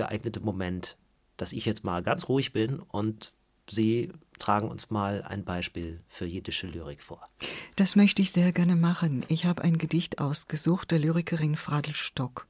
geeignete 0.00 0.40
Moment, 0.40 0.96
dass 1.36 1.52
ich 1.52 1.66
jetzt 1.66 1.84
mal 1.84 2.02
ganz 2.02 2.28
ruhig 2.28 2.52
bin 2.52 2.80
und 2.80 3.32
Sie 3.68 4.10
tragen 4.40 4.68
uns 4.68 4.90
mal 4.90 5.22
ein 5.22 5.44
Beispiel 5.44 6.00
für 6.08 6.24
jiddische 6.24 6.66
Lyrik 6.66 7.02
vor. 7.02 7.28
Das 7.76 7.94
möchte 7.94 8.20
ich 8.20 8.32
sehr 8.32 8.50
gerne 8.50 8.74
machen. 8.74 9.24
Ich 9.28 9.44
habe 9.44 9.62
ein 9.62 9.78
Gedicht 9.78 10.18
ausgesucht 10.18 10.90
der 10.90 10.98
Lyrikerin 10.98 11.54
Fradl 11.54 11.92
Stock. 11.92 12.48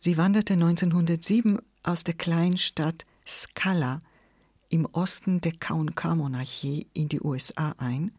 Sie 0.00 0.16
wanderte 0.16 0.54
1907 0.54 1.58
aus 1.82 2.04
der 2.04 2.14
Kleinstadt 2.14 3.04
Skala 3.26 4.00
im 4.70 4.86
Osten 4.86 5.42
der 5.42 5.52
Kaun-Ka-Monarchie 5.52 6.86
in 6.94 7.08
die 7.08 7.20
USA 7.20 7.74
ein 7.76 8.12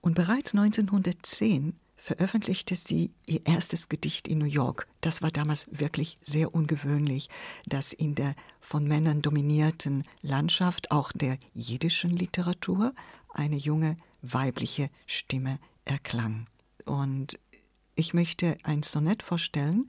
und 0.00 0.14
bereits 0.14 0.54
1910 0.54 1.74
veröffentlichte 2.02 2.74
sie 2.74 3.12
ihr 3.26 3.46
erstes 3.46 3.88
Gedicht 3.88 4.26
in 4.26 4.38
New 4.38 4.44
York. 4.44 4.88
Das 5.02 5.22
war 5.22 5.30
damals 5.30 5.68
wirklich 5.70 6.16
sehr 6.20 6.52
ungewöhnlich, 6.52 7.28
dass 7.64 7.92
in 7.92 8.16
der 8.16 8.34
von 8.58 8.88
Männern 8.88 9.22
dominierten 9.22 10.02
Landschaft 10.20 10.90
auch 10.90 11.12
der 11.12 11.38
jiddischen 11.54 12.10
Literatur 12.10 12.92
eine 13.32 13.54
junge 13.54 13.96
weibliche 14.20 14.90
Stimme 15.06 15.60
erklang. 15.84 16.48
Und 16.86 17.38
ich 17.94 18.14
möchte 18.14 18.58
ein 18.64 18.82
Sonett 18.82 19.22
vorstellen, 19.22 19.88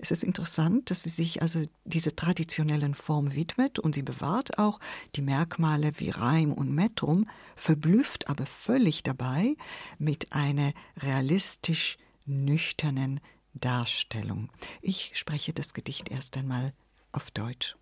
es 0.00 0.10
ist 0.10 0.24
interessant, 0.24 0.90
dass 0.90 1.02
sie 1.02 1.10
sich 1.10 1.42
also 1.42 1.62
dieser 1.84 2.16
traditionellen 2.16 2.94
Form 2.94 3.34
widmet 3.34 3.78
und 3.78 3.94
sie 3.94 4.02
bewahrt 4.02 4.58
auch 4.58 4.80
die 5.14 5.22
Merkmale 5.22 5.92
wie 5.96 6.10
Reim 6.10 6.52
und 6.52 6.74
Metrum, 6.74 7.28
verblüfft 7.54 8.28
aber 8.28 8.46
völlig 8.46 9.02
dabei 9.02 9.56
mit 9.98 10.32
einer 10.32 10.72
realistisch 10.96 11.98
nüchternen 12.24 13.20
Darstellung. 13.52 14.48
Ich 14.80 15.12
spreche 15.14 15.52
das 15.52 15.74
Gedicht 15.74 16.08
erst 16.08 16.36
einmal 16.36 16.72
auf 17.12 17.30
Deutsch. 17.30 17.76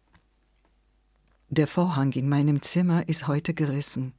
Der 1.50 1.66
Vorhang 1.66 2.12
in 2.12 2.28
meinem 2.28 2.62
Zimmer 2.62 3.08
ist 3.08 3.28
heute 3.28 3.54
gerissen, 3.54 4.12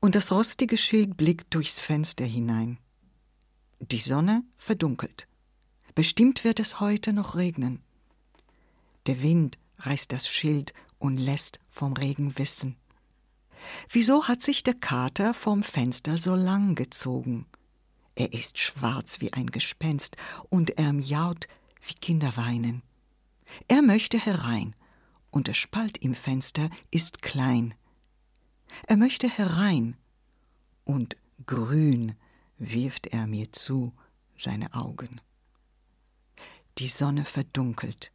und 0.00 0.16
das 0.16 0.32
rostige 0.32 0.76
Schild 0.76 1.16
blickt 1.16 1.54
durchs 1.54 1.78
Fenster 1.78 2.24
hinein. 2.24 2.78
Die 3.78 4.00
Sonne 4.00 4.42
verdunkelt. 4.56 5.28
Bestimmt 5.98 6.44
wird 6.44 6.60
es 6.60 6.78
heute 6.78 7.12
noch 7.12 7.34
regnen. 7.34 7.82
Der 9.06 9.20
Wind 9.20 9.58
reißt 9.78 10.12
das 10.12 10.28
Schild 10.28 10.72
und 11.00 11.18
lässt 11.18 11.58
vom 11.66 11.92
Regen 11.92 12.38
wissen. 12.38 12.76
Wieso 13.90 14.28
hat 14.28 14.40
sich 14.40 14.62
der 14.62 14.74
Kater 14.74 15.34
vom 15.34 15.64
Fenster 15.64 16.16
so 16.18 16.36
lang 16.36 16.76
gezogen? 16.76 17.46
Er 18.14 18.32
ist 18.32 18.58
schwarz 18.58 19.20
wie 19.20 19.32
ein 19.32 19.48
Gespenst 19.48 20.16
und 20.50 20.78
er 20.78 20.92
miaut 20.92 21.48
wie 21.82 21.94
Kinder 21.94 22.36
weinen. 22.36 22.84
Er 23.66 23.82
möchte 23.82 24.24
herein, 24.24 24.76
und 25.32 25.48
der 25.48 25.54
Spalt 25.54 25.98
im 25.98 26.14
Fenster 26.14 26.70
ist 26.92 27.22
klein. 27.22 27.74
Er 28.86 28.96
möchte 28.96 29.28
herein, 29.28 29.96
und 30.84 31.16
grün 31.44 32.14
wirft 32.56 33.08
er 33.08 33.26
mir 33.26 33.52
zu 33.52 33.92
seine 34.38 34.74
Augen. 34.74 35.20
Die 36.78 36.88
Sonne 36.88 37.24
verdunkelt. 37.24 38.12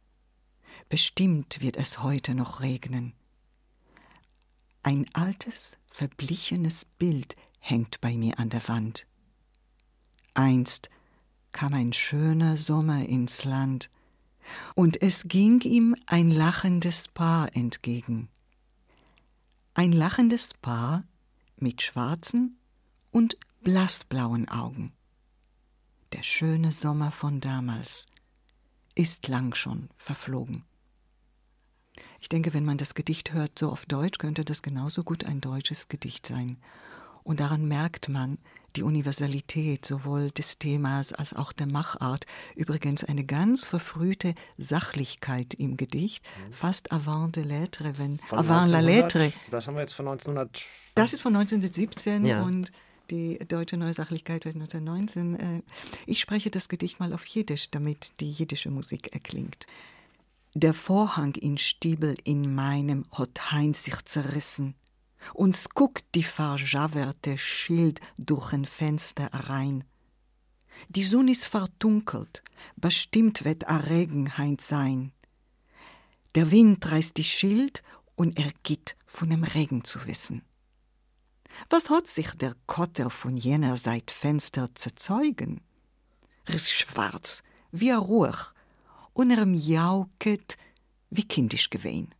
Bestimmt 0.88 1.60
wird 1.60 1.76
es 1.76 2.02
heute 2.02 2.34
noch 2.34 2.60
regnen. 2.60 3.12
Ein 4.82 5.06
altes, 5.12 5.76
verblichenes 5.90 6.86
Bild 6.86 7.36
hängt 7.58 8.00
bei 8.00 8.16
mir 8.16 8.38
an 8.38 8.48
der 8.48 8.66
Wand. 8.68 9.06
Einst 10.32 10.88
kam 11.52 11.74
ein 11.74 11.92
schöner 11.92 12.56
Sommer 12.56 13.06
ins 13.06 13.44
Land, 13.44 13.90
und 14.74 15.00
es 15.00 15.24
ging 15.28 15.60
ihm 15.60 15.94
ein 16.06 16.30
lachendes 16.30 17.08
Paar 17.08 17.54
entgegen. 17.56 18.28
Ein 19.74 19.92
lachendes 19.92 20.54
Paar 20.54 21.04
mit 21.56 21.82
schwarzen 21.82 22.58
und 23.10 23.38
blassblauen 23.62 24.48
Augen. 24.48 24.92
Der 26.12 26.22
schöne 26.22 26.72
Sommer 26.72 27.10
von 27.10 27.40
damals, 27.40 28.06
ist 28.94 29.28
lang 29.28 29.54
schon 29.54 29.88
verflogen. 29.96 30.64
Ich 32.20 32.28
denke, 32.28 32.54
wenn 32.54 32.64
man 32.64 32.78
das 32.78 32.94
Gedicht 32.94 33.32
hört, 33.32 33.58
so 33.58 33.70
auf 33.70 33.86
Deutsch, 33.86 34.18
könnte 34.18 34.44
das 34.44 34.62
genauso 34.62 35.04
gut 35.04 35.24
ein 35.24 35.40
deutsches 35.40 35.88
Gedicht 35.88 36.26
sein. 36.26 36.58
Und 37.22 37.40
daran 37.40 37.66
merkt 37.66 38.08
man 38.08 38.38
die 38.76 38.82
Universalität 38.82 39.86
sowohl 39.86 40.30
des 40.30 40.58
Themas 40.58 41.12
als 41.12 41.32
auch 41.32 41.52
der 41.52 41.66
Machart. 41.66 42.26
Übrigens 42.56 43.04
eine 43.04 43.24
ganz 43.24 43.64
verfrühte 43.64 44.34
Sachlichkeit 44.58 45.54
im 45.54 45.76
Gedicht, 45.76 46.24
mhm. 46.24 46.52
fast 46.52 46.92
avant 46.92 47.36
de 47.36 47.44
lettre, 47.44 47.98
wenn 47.98 48.18
avant 48.30 48.70
la 48.70 48.80
lettre. 48.80 49.32
Das 49.50 49.66
haben 49.66 49.74
wir 49.74 49.82
jetzt 49.82 49.94
von 49.94 50.08
1900. 50.08 50.64
Das 50.94 51.12
ist 51.12 51.22
von 51.22 51.34
1917 51.34 52.26
ja. 52.26 52.42
und 52.42 52.72
die 53.10 53.38
deutsche 53.38 53.76
Neusachlichkeit 53.76 54.44
wird 54.44 54.56
1919. 54.56 55.34
Äh, 55.38 55.62
ich 56.06 56.20
spreche 56.20 56.50
das 56.50 56.68
Gedicht 56.68 57.00
mal 57.00 57.12
auf 57.12 57.26
Jiddisch, 57.26 57.70
damit 57.70 58.20
die 58.20 58.30
jiddische 58.30 58.70
Musik 58.70 59.12
erklingt. 59.12 59.66
Der 60.54 60.72
Vorhang 60.72 61.34
in 61.34 61.58
Stiebel 61.58 62.16
in 62.24 62.54
meinem 62.54 63.06
hat 63.10 63.50
Heinz 63.50 63.84
sich 63.84 64.04
zerrissen. 64.04 64.74
Uns 65.32 65.70
guckt 65.70 66.04
die 66.14 66.22
verjaverte 66.22 67.38
Schild 67.38 68.00
durch 68.18 68.52
ein 68.52 68.64
Fenster 68.64 69.28
rein. 69.32 69.84
Die 70.88 71.02
Sonne 71.02 71.32
ist 71.32 71.46
verdunkelt, 71.46 72.42
bestimmt 72.76 73.44
wird 73.44 73.68
a 73.68 73.78
Regenheit 73.78 74.60
sein. 74.60 75.12
Der 76.34 76.50
Wind 76.50 76.90
reißt 76.90 77.16
die 77.16 77.24
Schild 77.24 77.82
und 78.16 78.38
er 78.38 78.52
geht 78.62 78.96
von 79.06 79.30
dem 79.30 79.44
Regen 79.44 79.84
zu 79.84 80.06
wissen. 80.06 80.42
Was 81.70 81.90
hat 81.90 82.08
sich 82.08 82.30
der 82.32 82.54
Kotter 82.66 83.10
von 83.10 83.36
jener 83.36 83.76
seit 83.76 84.10
Fenster 84.10 84.74
zu 84.74 84.94
zeugen? 84.94 85.60
Er 86.46 86.54
ist 86.54 86.70
schwarz, 86.70 87.42
wie 87.72 87.88
er 87.90 87.98
ruhig, 87.98 88.36
und 89.12 89.30
er 89.30 89.46
miauket 89.46 90.56
wie 91.10 91.26
kindisch 91.26 91.70
gewesen. 91.70 92.14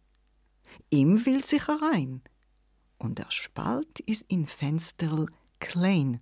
Ihm 0.91 1.25
will 1.27 1.45
sich 1.45 1.67
herein, 1.67 2.23
und 2.99 3.19
der 3.19 3.31
Spalt 3.31 4.01
ist 4.01 4.25
in 4.29 4.47
Fensterl 4.47 5.27
klein. 5.59 6.21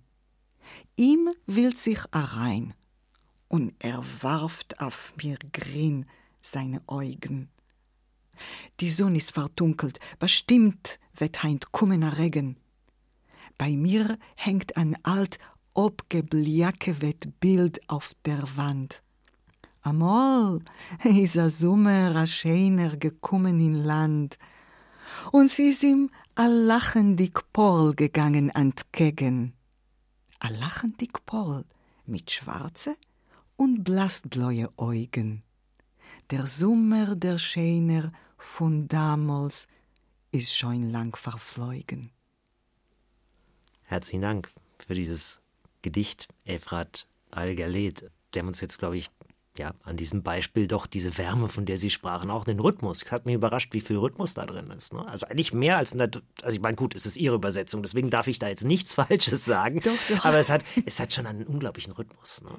Ihm 0.95 1.29
will 1.45 1.75
sich 1.77 1.99
herein, 2.11 2.73
und 3.47 3.73
er 3.79 4.03
warft 4.21 4.79
auf 4.79 5.13
mir 5.21 5.37
grin 5.51 6.07
seine 6.41 6.81
Augen. 6.87 7.49
Die 8.79 8.89
Sonne 8.89 9.17
ist 9.17 9.31
verdunkelt, 9.31 9.99
bestimmt 10.19 10.99
wird 11.15 11.43
heint 11.43 11.71
kummener 11.71 12.17
Regen. 12.17 12.57
Bei 13.57 13.75
mir 13.75 14.17
hängt 14.35 14.77
ein 14.77 14.97
alt, 15.03 15.37
obgebliakevet 15.73 17.39
Bild 17.39 17.81
auf 17.89 18.13
der 18.25 18.43
Wand. 18.55 19.03
Amol 19.81 20.61
is 21.03 21.37
a 21.37 21.49
Sommer 21.49 22.15
a 22.15 22.25
schöner 22.25 22.95
gekommen 22.95 23.59
in 23.59 23.83
Land, 23.83 24.37
und 25.31 25.49
sie 25.49 25.69
ist 25.69 25.83
ihm 25.83 26.09
a 26.35 26.45
lachendig 26.45 27.39
Porl 27.51 27.93
gegangen 27.93 28.49
entgegen. 28.49 29.53
A 30.39 30.49
lachendig 30.49 31.25
Porl 31.25 31.65
mit 32.05 32.31
schwarze 32.31 32.95
und 33.57 33.83
blastbläue 33.83 34.69
Augen. 34.77 35.43
Der 36.31 36.47
Sommer 36.47 37.15
der 37.15 37.37
Schöner 37.37 38.11
von 38.37 38.87
damals 38.87 39.67
ist 40.31 40.55
schon 40.55 40.89
lang 40.91 41.15
verflogen. 41.15 42.12
Herzlichen 43.87 44.21
Dank 44.21 44.49
für 44.85 44.93
dieses 44.93 45.39
Gedicht, 45.81 46.27
Efrat 46.45 47.07
Al-Galet. 47.31 48.09
Der 48.33 48.45
uns 48.45 48.61
jetzt, 48.61 48.79
glaube 48.79 48.97
ich, 48.97 49.11
ja, 49.57 49.73
an 49.83 49.97
diesem 49.97 50.23
Beispiel 50.23 50.65
doch 50.65 50.87
diese 50.87 51.17
Wärme, 51.17 51.47
von 51.47 51.65
der 51.65 51.77
Sie 51.77 51.91
sprachen, 51.91 52.31
auch 52.31 52.43
den 52.43 52.59
Rhythmus. 52.59 53.03
Es 53.03 53.11
hat 53.11 53.27
mich 53.27 53.35
überrascht, 53.35 53.71
wie 53.73 53.81
viel 53.81 53.97
Rhythmus 53.97 54.33
da 54.33 54.47
drin 54.47 54.71
ist. 54.75 54.93
Ne? 54.93 55.07
Also 55.07 55.27
eigentlich 55.27 55.53
mehr 55.53 55.77
als 55.77 55.91
in 55.91 55.99
der, 55.99 56.09
also 56.41 56.55
ich 56.55 56.61
meine, 56.61 56.75
gut, 56.75 56.95
es 56.95 57.05
ist 57.05 57.17
Ihre 57.17 57.35
Übersetzung, 57.35 57.83
deswegen 57.83 58.09
darf 58.09 58.27
ich 58.27 58.39
da 58.39 58.47
jetzt 58.47 58.65
nichts 58.65 58.93
Falsches 58.95 59.45
sagen. 59.45 59.81
Doch, 59.83 59.91
doch. 60.09 60.25
Aber 60.25 60.37
es 60.39 60.49
hat, 60.49 60.63
es 60.85 60.99
hat 60.99 61.13
schon 61.13 61.27
einen 61.27 61.45
unglaublichen 61.45 61.93
Rhythmus. 61.93 62.41
Ne? 62.41 62.49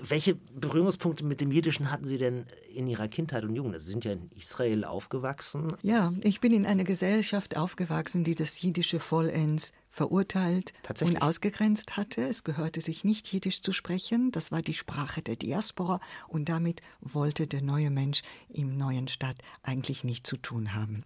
Welche 0.00 0.36
Berührungspunkte 0.36 1.24
mit 1.24 1.40
dem 1.40 1.50
Jiddischen 1.50 1.90
hatten 1.90 2.06
Sie 2.06 2.18
denn 2.18 2.46
in 2.72 2.86
Ihrer 2.86 3.08
Kindheit 3.08 3.42
und 3.42 3.56
Jugend? 3.56 3.74
Also 3.74 3.86
Sie 3.86 3.92
sind 3.92 4.04
ja 4.04 4.12
in 4.12 4.30
Israel 4.36 4.84
aufgewachsen. 4.84 5.72
Ja, 5.82 6.12
ich 6.22 6.40
bin 6.40 6.52
in 6.52 6.66
einer 6.66 6.84
Gesellschaft 6.84 7.56
aufgewachsen, 7.56 8.22
die 8.22 8.36
das 8.36 8.62
Jiddische 8.62 9.00
vollends 9.00 9.72
verurteilt 9.98 10.72
und 11.00 11.20
ausgegrenzt 11.22 11.96
hatte. 11.96 12.22
Es 12.22 12.44
gehörte 12.44 12.80
sich 12.80 13.02
nicht 13.02 13.26
Jiddisch 13.32 13.62
zu 13.62 13.72
sprechen. 13.72 14.30
Das 14.30 14.52
war 14.52 14.62
die 14.62 14.74
Sprache 14.74 15.22
der 15.22 15.34
Diaspora 15.34 16.00
und 16.28 16.48
damit 16.48 16.82
wollte 17.00 17.48
der 17.48 17.62
neue 17.62 17.90
Mensch 17.90 18.22
im 18.48 18.76
neuen 18.76 19.08
Stadt 19.08 19.36
eigentlich 19.64 20.04
nichts 20.04 20.30
zu 20.30 20.36
tun 20.36 20.74
haben. 20.74 21.02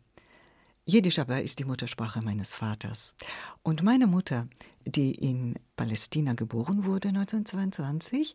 Jiddisch 0.84 1.18
aber 1.18 1.42
ist 1.42 1.58
die 1.58 1.64
Muttersprache 1.64 2.20
meines 2.20 2.52
Vaters. 2.52 3.14
Und 3.62 3.82
meine 3.82 4.06
Mutter, 4.06 4.46
die 4.84 5.12
in 5.12 5.58
Palästina 5.76 6.34
geboren 6.34 6.84
wurde 6.84 7.08
1922, 7.08 8.34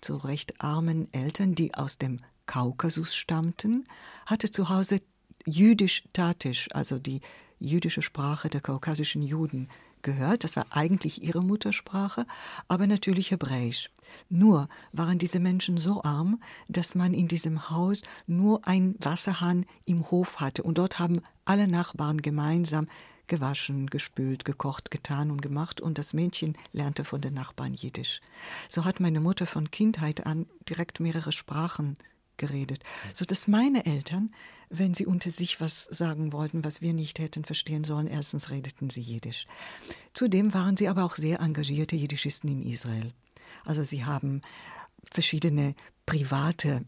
zu 0.00 0.16
recht 0.16 0.60
armen 0.60 1.12
Eltern, 1.12 1.54
die 1.54 1.74
aus 1.74 1.98
dem 1.98 2.18
Kaukasus 2.46 3.14
stammten, 3.14 3.84
hatte 4.26 4.50
zu 4.50 4.70
Hause 4.70 5.02
Jüdisch-Tatisch, 5.46 6.68
also 6.72 6.98
die 6.98 7.20
jüdische 7.64 8.02
Sprache 8.02 8.48
der 8.48 8.60
kaukasischen 8.60 9.22
Juden, 9.22 9.68
gehört. 10.04 10.44
Das 10.44 10.54
war 10.54 10.66
eigentlich 10.70 11.24
ihre 11.24 11.42
Muttersprache, 11.42 12.26
aber 12.68 12.86
natürlich 12.86 13.32
Hebräisch. 13.32 13.90
Nur 14.28 14.68
waren 14.92 15.18
diese 15.18 15.40
Menschen 15.40 15.76
so 15.76 16.04
arm, 16.04 16.40
dass 16.68 16.94
man 16.94 17.12
in 17.12 17.26
diesem 17.26 17.70
Haus 17.70 18.02
nur 18.28 18.64
einen 18.68 18.94
Wasserhahn 19.00 19.66
im 19.86 20.08
Hof 20.12 20.38
hatte. 20.38 20.62
Und 20.62 20.78
dort 20.78 21.00
haben 21.00 21.20
alle 21.44 21.66
Nachbarn 21.66 22.22
gemeinsam 22.22 22.86
gewaschen, 23.26 23.86
gespült, 23.88 24.44
gekocht, 24.44 24.90
getan 24.90 25.30
und 25.32 25.40
gemacht. 25.42 25.80
Und 25.80 25.98
das 25.98 26.12
Mädchen 26.12 26.56
lernte 26.72 27.04
von 27.04 27.20
den 27.20 27.34
Nachbarn 27.34 27.74
Jiddisch. 27.74 28.20
So 28.68 28.84
hat 28.84 29.00
meine 29.00 29.20
Mutter 29.20 29.46
von 29.46 29.70
Kindheit 29.70 30.26
an 30.26 30.46
direkt 30.68 31.00
mehrere 31.00 31.32
Sprachen 31.32 31.96
geredet, 32.36 32.82
so 33.12 33.24
dass 33.24 33.48
meine 33.48 33.86
Eltern, 33.86 34.32
wenn 34.68 34.94
sie 34.94 35.06
unter 35.06 35.30
sich 35.30 35.60
was 35.60 35.84
sagen 35.84 36.32
wollten, 36.32 36.64
was 36.64 36.80
wir 36.80 36.92
nicht 36.92 37.18
hätten 37.18 37.44
verstehen 37.44 37.84
sollen, 37.84 38.06
erstens 38.06 38.50
redeten 38.50 38.90
sie 38.90 39.00
Jiddisch. 39.00 39.46
Zudem 40.12 40.54
waren 40.54 40.76
sie 40.76 40.88
aber 40.88 41.04
auch 41.04 41.14
sehr 41.16 41.40
engagierte 41.40 41.96
Jiddischisten 41.96 42.50
in 42.50 42.62
Israel. 42.62 43.12
Also 43.64 43.84
sie 43.84 44.04
haben 44.04 44.42
verschiedene 45.04 45.74
private 46.06 46.84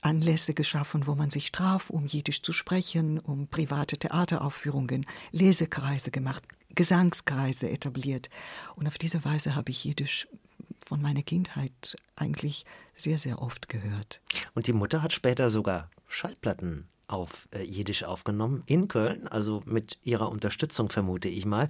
Anlässe 0.00 0.54
geschaffen, 0.54 1.06
wo 1.06 1.14
man 1.14 1.30
sich 1.30 1.50
traf, 1.50 1.90
um 1.90 2.06
Jiddisch 2.06 2.42
zu 2.42 2.52
sprechen, 2.52 3.18
um 3.18 3.48
private 3.48 3.98
Theateraufführungen, 3.98 5.06
Lesekreise 5.32 6.10
gemacht, 6.10 6.44
Gesangskreise 6.74 7.68
etabliert. 7.68 8.30
Und 8.76 8.86
auf 8.86 8.98
diese 8.98 9.24
Weise 9.24 9.54
habe 9.54 9.70
ich 9.70 9.84
Jiddisch 9.84 10.28
von 10.88 11.02
meiner 11.02 11.22
Kindheit 11.22 11.96
eigentlich 12.16 12.64
sehr, 12.94 13.18
sehr 13.18 13.42
oft 13.42 13.68
gehört. 13.68 14.22
Und 14.54 14.66
die 14.66 14.72
Mutter 14.72 15.02
hat 15.02 15.12
später 15.12 15.50
sogar 15.50 15.90
Schallplatten 16.08 16.88
auf 17.06 17.46
äh, 17.54 17.62
Jiddisch 17.62 18.04
aufgenommen 18.04 18.62
in 18.64 18.88
Köln, 18.88 19.28
also 19.28 19.62
mit 19.66 19.98
ihrer 20.02 20.30
Unterstützung 20.30 20.88
vermute 20.88 21.28
ich 21.28 21.44
mal. 21.44 21.68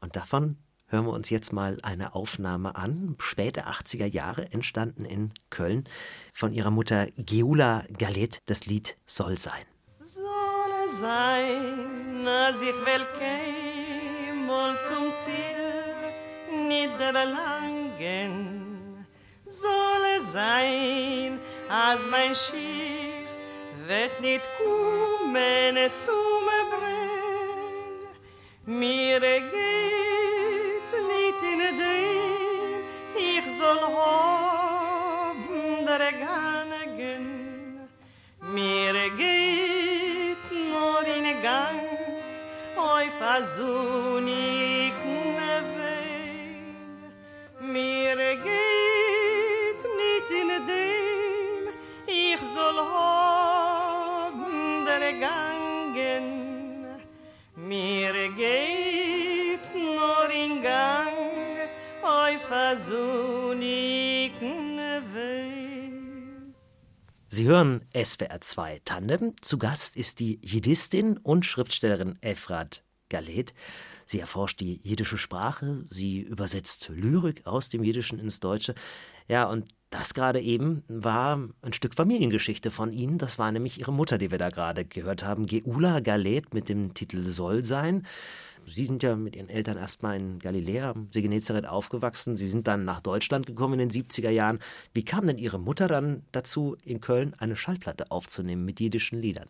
Und 0.00 0.16
davon 0.16 0.56
hören 0.88 1.06
wir 1.06 1.12
uns 1.12 1.30
jetzt 1.30 1.52
mal 1.52 1.78
eine 1.82 2.16
Aufnahme 2.16 2.74
an, 2.74 3.14
späte 3.20 3.66
80er 3.68 4.06
Jahre, 4.06 4.50
entstanden 4.52 5.04
in 5.04 5.32
Köln, 5.50 5.84
von 6.32 6.52
ihrer 6.52 6.72
Mutter 6.72 7.06
Geula 7.16 7.84
Galet, 7.96 8.42
das 8.46 8.66
Lied 8.66 8.96
Soll 9.06 9.38
sein. 9.38 9.64
Soll 10.00 10.24
sein, 11.00 12.26
als 12.26 12.60
ich 12.60 12.68
will 12.68 13.06
kämol 13.18 14.74
zum 14.84 15.12
Ziel 15.20 15.58
niederlangen. 17.98 19.06
Soll 19.46 20.20
sein, 20.20 21.40
als 21.68 22.06
mein 22.06 22.34
Schiff 22.34 23.28
wird 23.86 24.20
nicht 24.20 24.42
kommen 24.58 25.76
zum 26.04 26.46
Brenn. 26.70 28.08
Mir 28.66 29.20
geht 29.20 30.90
nicht 31.12 31.42
in 31.52 31.60
dem, 31.78 32.82
ich 33.16 33.46
soll 33.56 33.80
haben 33.80 35.86
der 35.86 36.12
Gangen. 36.12 37.24
Mir 38.52 38.92
geht 39.16 40.44
nur 40.70 41.02
in 41.16 41.26
Gang, 41.42 41.80
oi 42.76 43.06
versunig 43.18 44.77
Sie 67.38 67.46
hören 67.46 67.82
SWR 67.94 68.40
2 68.40 68.80
Tandem. 68.84 69.32
Zu 69.42 69.58
Gast 69.58 69.94
ist 69.94 70.18
die 70.18 70.40
Jiddistin 70.42 71.18
und 71.18 71.46
Schriftstellerin 71.46 72.18
Efrat 72.20 72.82
Galet. 73.10 73.54
Sie 74.06 74.18
erforscht 74.18 74.58
die 74.58 74.80
jiddische 74.82 75.18
Sprache, 75.18 75.84
sie 75.88 76.18
übersetzt 76.18 76.90
Lyrik 76.92 77.46
aus 77.46 77.68
dem 77.68 77.84
Jiddischen 77.84 78.18
ins 78.18 78.40
Deutsche. 78.40 78.74
Ja, 79.28 79.44
und 79.44 79.68
das 79.90 80.14
gerade 80.14 80.40
eben 80.40 80.82
war 80.88 81.38
ein 81.62 81.72
Stück 81.72 81.94
Familiengeschichte 81.94 82.72
von 82.72 82.92
Ihnen. 82.92 83.18
Das 83.18 83.38
war 83.38 83.52
nämlich 83.52 83.78
Ihre 83.78 83.92
Mutter, 83.92 84.18
die 84.18 84.32
wir 84.32 84.38
da 84.38 84.48
gerade 84.48 84.84
gehört 84.84 85.22
haben, 85.22 85.46
Geula 85.46 86.00
Galet 86.00 86.52
mit 86.52 86.68
dem 86.68 86.92
Titel 86.92 87.22
Soll 87.22 87.64
sein. 87.64 88.04
Sie 88.66 88.84
sind 88.84 89.02
ja 89.02 89.16
mit 89.16 89.36
Ihren 89.36 89.48
Eltern 89.48 89.76
erstmal 89.76 90.18
in 90.18 90.38
Galiläa, 90.38 90.90
am 90.90 91.08
See 91.10 91.22
Genezareth 91.22 91.66
aufgewachsen. 91.66 92.36
Sie 92.36 92.48
sind 92.48 92.66
dann 92.66 92.84
nach 92.84 93.00
Deutschland 93.00 93.46
gekommen 93.46 93.78
in 93.80 93.88
den 93.88 94.04
70er 94.04 94.30
Jahren. 94.30 94.58
Wie 94.92 95.04
kam 95.04 95.26
denn 95.26 95.38
Ihre 95.38 95.58
Mutter 95.58 95.88
dann 95.88 96.22
dazu, 96.32 96.76
in 96.84 97.00
Köln 97.00 97.34
eine 97.38 97.56
Schallplatte 97.56 98.10
aufzunehmen 98.10 98.64
mit 98.64 98.80
jiddischen 98.80 99.20
Liedern? 99.20 99.48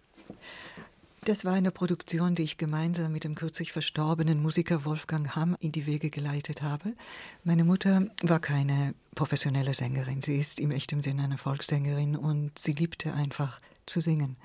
Das 1.25 1.44
war 1.44 1.53
eine 1.53 1.71
Produktion, 1.71 2.35
die 2.35 2.44
ich 2.44 2.57
gemeinsam 2.57 3.12
mit 3.12 3.25
dem 3.25 3.35
kürzlich 3.35 3.73
verstorbenen 3.73 4.40
Musiker 4.40 4.85
Wolfgang 4.85 5.35
Hamm 5.37 5.57
in 5.61 5.73
die 5.73 5.85
Wege 5.85 6.11
geleitet 6.11 6.62
habe. 6.62 6.94
Meine 7.44 7.64
Mutter 7.64 8.07
war 8.23 8.40
keine 8.40 8.94
professionelle 9.14 9.75
Sängerin. 9.75 10.23
Sie 10.23 10.38
ist 10.38 10.59
im 10.59 10.71
echten 10.71 11.03
Sinne 11.03 11.25
eine 11.25 11.37
Volkssängerin 11.37 12.16
und 12.16 12.59
sie 12.59 12.73
liebte 12.73 13.12
einfach 13.12 13.61
zu 13.88 14.01
singen 14.01 14.37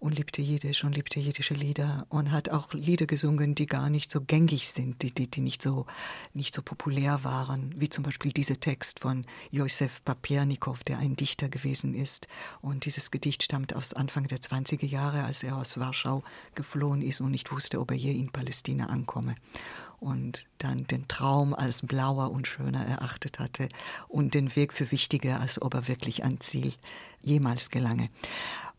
und 0.00 0.16
liebte 0.16 0.40
Jiddisch 0.40 0.82
und 0.82 0.96
liebte 0.96 1.20
jiddische 1.20 1.54
Lieder 1.54 2.06
und 2.08 2.32
hat 2.32 2.48
auch 2.48 2.72
Lieder 2.72 3.06
gesungen, 3.06 3.54
die 3.54 3.66
gar 3.66 3.90
nicht 3.90 4.10
so 4.10 4.20
gängig 4.22 4.68
sind, 4.68 5.02
die, 5.02 5.12
die, 5.12 5.30
die 5.30 5.42
nicht, 5.42 5.62
so, 5.62 5.86
nicht 6.32 6.54
so 6.54 6.62
populär 6.62 7.22
waren, 7.22 7.74
wie 7.76 7.90
zum 7.90 8.02
Beispiel 8.02 8.32
dieser 8.32 8.58
Text 8.58 9.00
von 9.00 9.26
Josef 9.50 10.02
Papernikow, 10.02 10.82
der 10.84 10.98
ein 10.98 11.16
Dichter 11.16 11.50
gewesen 11.50 11.94
ist. 11.94 12.28
Und 12.62 12.86
dieses 12.86 13.10
Gedicht 13.10 13.42
stammt 13.42 13.76
aus 13.76 13.92
Anfang 13.92 14.26
der 14.26 14.38
20er 14.38 14.86
Jahre, 14.86 15.24
als 15.24 15.42
er 15.42 15.56
aus 15.56 15.78
Warschau 15.78 16.24
geflohen 16.54 17.02
ist 17.02 17.20
und 17.20 17.30
nicht 17.30 17.52
wusste, 17.52 17.78
ob 17.78 17.90
er 17.90 17.98
je 17.98 18.12
in 18.12 18.32
Palästina 18.32 18.86
ankomme 18.86 19.34
und 20.00 20.44
dann 20.58 20.86
den 20.86 21.06
Traum 21.08 21.54
als 21.54 21.82
blauer 21.82 22.30
und 22.30 22.46
schöner 22.46 22.84
erachtet 22.84 23.38
hatte 23.38 23.68
und 24.08 24.34
den 24.34 24.56
Weg 24.56 24.72
für 24.72 24.90
wichtiger, 24.90 25.40
als 25.40 25.60
ob 25.60 25.74
er 25.74 25.88
wirklich 25.88 26.24
ans 26.24 26.46
Ziel 26.46 26.72
jemals 27.22 27.70
gelange. 27.70 28.08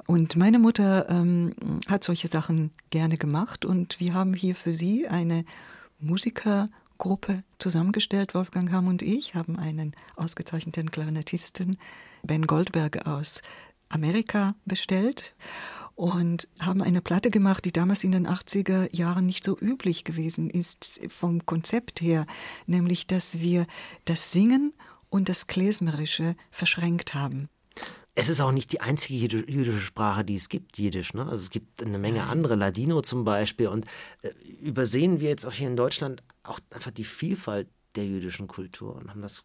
Und 0.08 0.36
meine 0.36 0.60
Mutter 0.60 1.08
ähm, 1.10 1.54
hat 1.88 2.04
solche 2.04 2.28
Sachen 2.28 2.72
gerne 2.90 3.18
gemacht 3.18 3.66
und 3.66 4.00
wir 4.00 4.14
haben 4.14 4.34
hier 4.34 4.56
für 4.56 4.74
sie 4.74 5.08
eine 5.08 5.46
Musikergruppe 6.00 7.44
zusammengestellt. 7.60 8.34
Wolfgang 8.34 8.72
Hamm 8.72 8.88
und 8.88 9.04
ich 9.04 9.36
haben 9.36 9.58
einen 9.58 9.94
ausgezeichneten 10.16 10.90
Klarinettisten, 10.90 11.78
Ben 12.24 12.48
Goldberg 12.48 13.08
aus 13.08 13.42
Amerika 13.90 14.56
bestellt 14.66 15.36
und 15.96 16.48
haben 16.60 16.82
eine 16.82 17.02
Platte 17.02 17.30
gemacht, 17.30 17.66
die 17.66 17.72
damals 17.72 18.04
in 18.04 18.12
den 18.12 18.28
80er 18.28 18.96
Jahren 18.96 19.26
nicht 19.26 19.44
so 19.44 19.58
üblich 19.58 20.04
gewesen 20.04 20.50
ist 20.50 21.02
vom 21.10 21.46
Konzept 21.46 22.02
her, 22.02 22.26
nämlich 22.66 23.08
dass 23.08 23.40
wir 23.40 23.66
das 24.06 24.32
Singen 24.32 24.74
und 25.10 25.30
das 25.30 25.48
Klezmerische 25.48 26.36
verschränkt 26.50 27.14
haben. 27.14 27.50
Es 28.14 28.28
ist 28.28 28.42
auch 28.42 28.52
nicht 28.52 28.72
die 28.74 28.82
einzige 28.82 29.16
jüdische 29.16 29.80
Sprache, 29.80 30.26
die 30.26 30.36
es 30.36 30.50
gibt, 30.50 30.78
Jiddisch. 30.78 31.14
Ne? 31.14 31.24
Also 31.24 31.44
es 31.44 31.50
gibt 31.50 31.82
eine 31.82 31.98
Menge 31.98 32.24
andere, 32.24 32.56
Ladino 32.56 33.02
zum 33.02 33.24
Beispiel. 33.24 33.68
Und 33.68 33.86
äh, 34.22 34.32
übersehen 34.60 35.22
wir 35.22 35.30
jetzt 35.30 35.46
auch 35.46 35.54
hier 35.54 35.68
in 35.68 35.78
Deutschland 35.78 36.22
auch 36.44 36.60
einfach 36.72 36.92
die 36.92 37.06
Vielfalt 37.06 37.70
der 37.96 38.06
jüdischen 38.06 38.48
Kultur 38.48 38.96
und 38.96 39.10
haben 39.10 39.22
das 39.22 39.44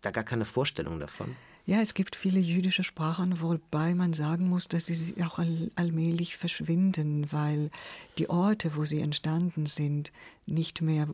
da 0.00 0.10
gar 0.10 0.24
keine 0.24 0.44
Vorstellung 0.44 1.00
davon. 1.00 1.36
Ja, 1.66 1.80
es 1.80 1.94
gibt 1.94 2.14
viele 2.14 2.40
jüdische 2.40 2.84
Sprachen, 2.84 3.40
wobei 3.40 3.94
man 3.94 4.12
sagen 4.12 4.48
muss, 4.50 4.68
dass 4.68 4.86
sie 4.86 5.22
auch 5.22 5.38
all 5.38 5.70
allmählich 5.76 6.36
verschwinden, 6.36 7.32
weil 7.32 7.70
die 8.18 8.28
Orte, 8.28 8.76
wo 8.76 8.84
sie 8.84 9.00
entstanden 9.00 9.64
sind, 9.64 10.12
nicht 10.44 10.82
mehr 10.82 11.08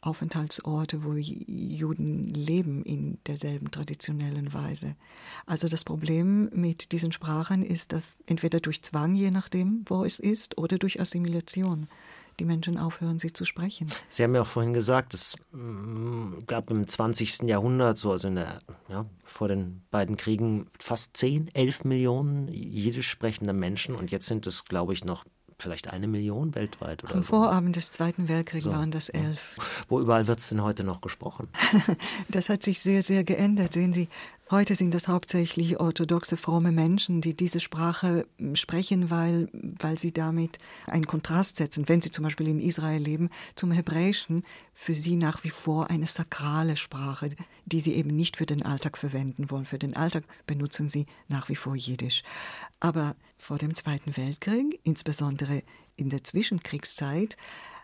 Aufenthaltsorte, 0.00 1.04
wo 1.04 1.14
Juden 1.14 2.28
leben 2.28 2.82
in 2.84 3.18
derselben 3.26 3.70
traditionellen 3.70 4.52
Weise. 4.52 4.96
Also 5.46 5.68
das 5.68 5.84
Problem 5.84 6.48
mit 6.52 6.92
diesen 6.92 7.12
Sprachen 7.12 7.62
ist, 7.62 7.92
dass 7.92 8.16
entweder 8.26 8.60
durch 8.60 8.82
Zwang, 8.82 9.14
je 9.14 9.30
nachdem, 9.30 9.84
wo 9.86 10.04
es 10.04 10.18
ist, 10.18 10.56
oder 10.56 10.78
durch 10.78 11.00
Assimilation 11.00 11.86
die 12.40 12.44
Menschen 12.44 12.78
aufhören, 12.78 13.18
sie 13.18 13.32
zu 13.32 13.44
sprechen. 13.44 13.88
Sie 14.08 14.22
haben 14.22 14.34
ja 14.34 14.42
auch 14.42 14.46
vorhin 14.46 14.72
gesagt, 14.72 15.14
es 15.14 15.36
mm, 15.52 16.44
gab 16.46 16.70
im 16.70 16.86
20. 16.86 17.42
Jahrhundert, 17.42 17.98
so 17.98 18.12
also 18.12 18.30
der, 18.30 18.60
ja, 18.88 19.06
vor 19.24 19.48
den 19.48 19.82
beiden 19.90 20.16
Kriegen, 20.16 20.66
fast 20.78 21.16
10, 21.16 21.48
11 21.54 21.84
Millionen 21.84 22.48
jiddisch 22.48 23.08
sprechende 23.08 23.52
Menschen 23.52 23.94
und 23.94 24.10
jetzt 24.10 24.26
sind 24.26 24.46
es, 24.46 24.64
glaube 24.64 24.92
ich, 24.92 25.04
noch 25.04 25.24
vielleicht 25.62 25.90
eine 25.90 26.08
Million 26.08 26.54
weltweit 26.54 27.04
oder 27.04 27.14
Am 27.14 27.22
so. 27.22 27.28
Vorabend 27.28 27.76
des 27.76 27.90
Zweiten 27.92 28.28
Weltkriegs 28.28 28.64
so. 28.64 28.72
waren 28.72 28.90
das 28.90 29.08
elf. 29.08 29.56
Wo 29.88 30.00
überall 30.00 30.26
wird 30.26 30.40
es 30.40 30.48
denn 30.48 30.62
heute 30.62 30.84
noch 30.84 31.00
gesprochen? 31.00 31.48
das 32.28 32.48
hat 32.48 32.62
sich 32.62 32.80
sehr, 32.80 33.02
sehr 33.02 33.24
geändert. 33.24 33.72
Sehen 33.72 33.92
Sie, 33.92 34.08
heute 34.52 34.76
sind 34.76 34.94
das 34.94 35.08
hauptsächlich 35.08 35.80
orthodoxe, 35.80 36.36
fromme 36.36 36.70
Menschen, 36.70 37.20
die 37.20 37.34
diese 37.34 37.58
Sprache 37.58 38.26
sprechen, 38.52 39.10
weil, 39.10 39.48
weil 39.52 39.98
sie 39.98 40.12
damit 40.12 40.58
einen 40.86 41.06
Kontrast 41.06 41.56
setzen. 41.56 41.88
Wenn 41.88 42.02
sie 42.02 42.12
zum 42.12 42.22
Beispiel 42.22 42.46
in 42.46 42.60
Israel 42.60 43.02
leben, 43.02 43.30
zum 43.56 43.72
Hebräischen, 43.72 44.44
für 44.74 44.94
sie 44.94 45.16
nach 45.16 45.42
wie 45.42 45.50
vor 45.50 45.90
eine 45.90 46.06
sakrale 46.06 46.76
Sprache, 46.76 47.30
die 47.64 47.80
sie 47.80 47.94
eben 47.94 48.10
nicht 48.14 48.36
für 48.36 48.46
den 48.46 48.62
Alltag 48.62 48.96
verwenden 48.98 49.50
wollen. 49.50 49.64
Für 49.64 49.78
den 49.78 49.96
Alltag 49.96 50.24
benutzen 50.46 50.88
sie 50.88 51.06
nach 51.26 51.48
wie 51.48 51.56
vor 51.56 51.74
Jiddisch. 51.74 52.22
Aber 52.78 53.16
vor 53.38 53.58
dem 53.58 53.74
Zweiten 53.74 54.16
Weltkrieg, 54.16 54.78
insbesondere 54.84 55.62
in 55.96 56.10
der 56.10 56.22
Zwischenkriegszeit, 56.22 57.36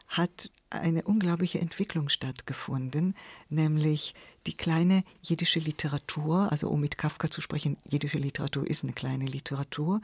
hat 0.08 0.50
eine 0.70 1.02
unglaubliche 1.02 1.60
Entwicklung 1.60 2.08
stattgefunden, 2.08 3.14
nämlich 3.48 4.14
die 4.46 4.56
kleine 4.56 5.04
jiddische 5.22 5.60
Literatur, 5.60 6.50
also 6.50 6.68
um 6.68 6.80
mit 6.80 6.98
Kafka 6.98 7.30
zu 7.30 7.40
sprechen, 7.40 7.76
jiddische 7.88 8.18
Literatur 8.18 8.66
ist 8.66 8.84
eine 8.84 8.92
kleine 8.92 9.26
Literatur, 9.26 10.00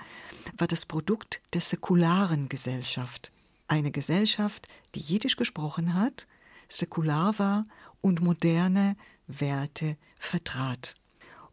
war 0.57 0.67
das 0.67 0.87
Produkt 0.87 1.43
der 1.53 1.61
säkularen 1.61 2.49
Gesellschaft. 2.49 3.33
Eine 3.67 3.91
Gesellschaft, 3.91 4.69
die 4.95 5.01
jiddisch 5.01 5.37
gesprochen 5.37 5.95
hat, 5.95 6.27
säkular 6.69 7.39
war 7.39 7.67
und 8.01 8.21
moderne 8.21 8.97
Werte 9.27 9.97
vertrat. 10.19 10.95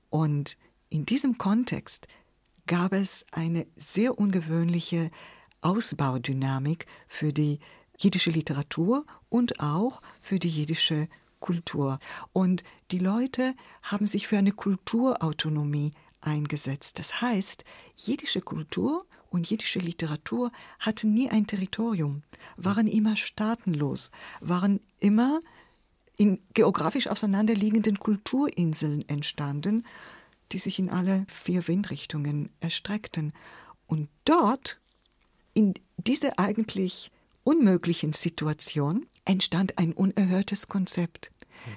Und 0.09 0.57
in 0.89 1.05
diesem 1.05 1.37
Kontext 1.37 2.07
gab 2.67 2.93
es 2.93 3.25
eine 3.31 3.65
sehr 3.77 4.17
ungewöhnliche 4.17 5.09
Ausbaudynamik 5.61 6.85
für 7.07 7.31
die 7.31 7.59
jiddische 8.01 8.31
Literatur 8.31 9.05
und 9.29 9.59
auch 9.59 10.01
für 10.21 10.39
die 10.39 10.49
jiddische 10.49 11.07
Kultur. 11.39 11.99
Und 12.33 12.63
die 12.91 12.99
Leute 12.99 13.55
haben 13.81 14.07
sich 14.07 14.27
für 14.27 14.37
eine 14.37 14.51
Kulturautonomie 14.51 15.91
eingesetzt. 16.21 16.99
Das 16.99 17.21
heißt, 17.21 17.65
jiddische 17.95 18.41
Kultur 18.41 19.05
und 19.29 19.49
jiddische 19.49 19.79
Literatur 19.79 20.51
hatten 20.79 21.13
nie 21.13 21.29
ein 21.29 21.47
Territorium, 21.47 22.23
waren 22.57 22.87
immer 22.87 23.15
staatenlos, 23.15 24.11
waren 24.39 24.79
immer 24.99 25.41
in 26.17 26.39
geografisch 26.53 27.07
auseinanderliegenden 27.07 27.97
Kulturinseln 27.97 29.07
entstanden, 29.09 29.85
die 30.51 30.59
sich 30.59 30.77
in 30.79 30.89
alle 30.89 31.25
vier 31.27 31.67
Windrichtungen 31.67 32.49
erstreckten. 32.59 33.33
Und 33.87 34.09
dort, 34.25 34.79
in 35.53 35.73
dieser 35.97 36.37
eigentlich 36.37 37.09
unmöglichen 37.43 38.13
Situation, 38.13 39.05
entstand 39.25 39.77
ein 39.77 39.93
unerhörtes 39.93 40.67
Konzept. 40.67 41.31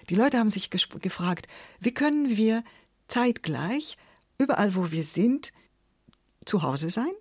Die 0.08 0.14
Leute 0.14 0.38
haben 0.38 0.50
sich 0.50 0.70
gefragt, 0.70 1.46
wie 1.80 1.92
können 1.92 2.36
wir 2.36 2.64
zeitgleich, 3.08 3.96
überall 4.38 4.74
wo 4.74 4.90
wir 4.90 5.04
sind, 5.04 5.52
zu 6.44 6.62
Hause 6.62 6.90
sein, 6.90 7.12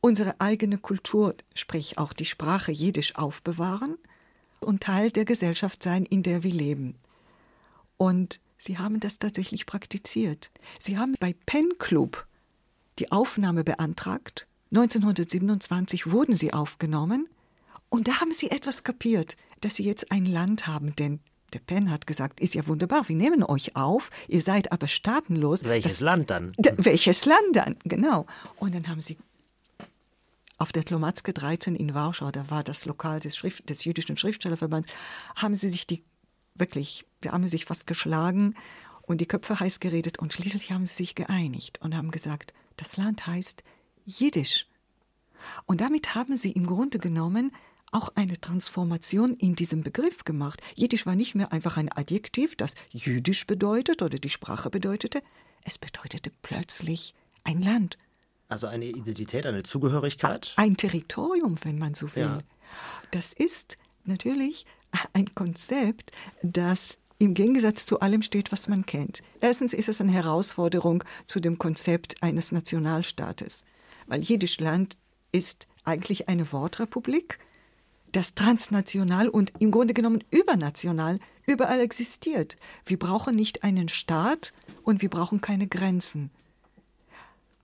unsere 0.00 0.40
eigene 0.40 0.78
Kultur, 0.78 1.34
sprich 1.54 1.98
auch 1.98 2.12
die 2.12 2.24
Sprache 2.24 2.72
Jiddisch 2.72 3.16
aufbewahren 3.16 3.96
und 4.60 4.82
Teil 4.82 5.10
der 5.10 5.24
Gesellschaft 5.24 5.82
sein, 5.82 6.04
in 6.04 6.22
der 6.22 6.42
wir 6.42 6.52
leben. 6.52 6.96
Und 7.96 8.40
Sie 8.58 8.78
haben 8.78 9.00
das 9.00 9.18
tatsächlich 9.18 9.66
praktiziert. 9.66 10.50
Sie 10.80 10.98
haben 10.98 11.14
bei 11.20 11.34
Pen 11.46 11.68
Club 11.78 12.26
die 12.98 13.12
Aufnahme 13.12 13.64
beantragt. 13.64 14.46
1927 14.72 16.10
wurden 16.10 16.34
sie 16.34 16.52
aufgenommen. 16.52 17.28
Und 17.96 18.08
da 18.08 18.20
haben 18.20 18.30
sie 18.30 18.50
etwas 18.50 18.84
kapiert, 18.84 19.38
dass 19.62 19.76
sie 19.76 19.84
jetzt 19.84 20.12
ein 20.12 20.26
Land 20.26 20.66
haben, 20.66 20.94
denn 20.96 21.18
der 21.54 21.60
Penn 21.60 21.90
hat 21.90 22.06
gesagt, 22.06 22.40
ist 22.40 22.54
ja 22.54 22.66
wunderbar, 22.66 23.08
wir 23.08 23.16
nehmen 23.16 23.42
euch 23.42 23.74
auf, 23.74 24.10
ihr 24.28 24.42
seid 24.42 24.70
aber 24.70 24.86
staatenlos. 24.86 25.64
Welches 25.64 25.94
das, 25.94 26.00
Land 26.00 26.28
dann? 26.28 26.52
welches 26.76 27.24
Land 27.24 27.54
dann, 27.54 27.76
genau. 27.84 28.26
Und 28.56 28.74
dann 28.74 28.88
haben 28.88 29.00
sie 29.00 29.16
auf 30.58 30.72
der 30.72 30.84
Tlomatzke 30.84 31.32
13 31.32 31.74
in 31.74 31.94
Warschau, 31.94 32.30
da 32.30 32.50
war 32.50 32.62
das 32.62 32.84
Lokal 32.84 33.18
des, 33.20 33.34
Schrift, 33.34 33.70
des 33.70 33.86
jüdischen 33.86 34.18
Schriftstellerverbands, 34.18 34.92
haben 35.34 35.54
sie 35.54 35.70
sich 35.70 35.86
die 35.86 36.04
wirklich, 36.54 37.06
da 37.22 37.32
haben 37.32 37.44
sie 37.44 37.56
sich 37.56 37.64
fast 37.64 37.86
geschlagen 37.86 38.56
und 39.00 39.22
die 39.22 39.26
Köpfe 39.26 39.58
heiß 39.58 39.80
geredet 39.80 40.18
und 40.18 40.34
schließlich 40.34 40.70
haben 40.70 40.84
sie 40.84 40.96
sich 40.96 41.14
geeinigt 41.14 41.80
und 41.80 41.96
haben 41.96 42.10
gesagt, 42.10 42.52
das 42.76 42.98
Land 42.98 43.26
heißt 43.26 43.64
Jiddisch. 44.04 44.66
Und 45.64 45.80
damit 45.80 46.14
haben 46.14 46.36
sie 46.36 46.52
im 46.52 46.66
Grunde 46.66 46.98
genommen 46.98 47.52
auch 47.92 48.10
eine 48.14 48.40
Transformation 48.40 49.34
in 49.34 49.54
diesem 49.54 49.82
Begriff 49.82 50.24
gemacht. 50.24 50.60
Jiddisch 50.74 51.06
war 51.06 51.14
nicht 51.14 51.34
mehr 51.34 51.52
einfach 51.52 51.76
ein 51.76 51.90
Adjektiv, 51.90 52.56
das 52.56 52.74
jüdisch 52.90 53.46
bedeutet 53.46 54.02
oder 54.02 54.18
die 54.18 54.30
Sprache 54.30 54.70
bedeutete, 54.70 55.22
es 55.64 55.78
bedeutete 55.78 56.30
plötzlich 56.42 57.14
ein 57.44 57.62
Land. 57.62 57.96
Also 58.48 58.66
eine 58.66 58.84
Identität, 58.84 59.46
eine 59.46 59.62
Zugehörigkeit? 59.62 60.52
Ein 60.56 60.76
Territorium, 60.76 61.56
wenn 61.62 61.78
man 61.78 61.94
so 61.94 62.14
will. 62.14 62.22
Ja. 62.22 62.38
Das 63.10 63.32
ist 63.32 63.76
natürlich 64.04 64.66
ein 65.12 65.34
Konzept, 65.34 66.12
das 66.42 66.98
im 67.18 67.34
Gegensatz 67.34 67.86
zu 67.86 68.00
allem 68.00 68.22
steht, 68.22 68.52
was 68.52 68.68
man 68.68 68.84
kennt. 68.84 69.22
Erstens 69.40 69.72
ist 69.72 69.88
es 69.88 70.00
eine 70.00 70.12
Herausforderung 70.12 71.02
zu 71.26 71.40
dem 71.40 71.58
Konzept 71.58 72.22
eines 72.22 72.52
Nationalstaates, 72.52 73.64
weil 74.06 74.20
jedes 74.20 74.60
Land 74.60 74.98
ist 75.32 75.66
eigentlich 75.84 76.28
eine 76.28 76.52
Wortrepublik, 76.52 77.38
das 78.16 78.34
transnational 78.34 79.28
und 79.28 79.52
im 79.58 79.70
Grunde 79.70 79.92
genommen 79.92 80.24
übernational 80.30 81.18
überall 81.44 81.80
existiert. 81.80 82.56
Wir 82.86 82.98
brauchen 82.98 83.36
nicht 83.36 83.62
einen 83.62 83.90
Staat 83.90 84.54
und 84.82 85.02
wir 85.02 85.10
brauchen 85.10 85.42
keine 85.42 85.66
Grenzen. 85.66 86.30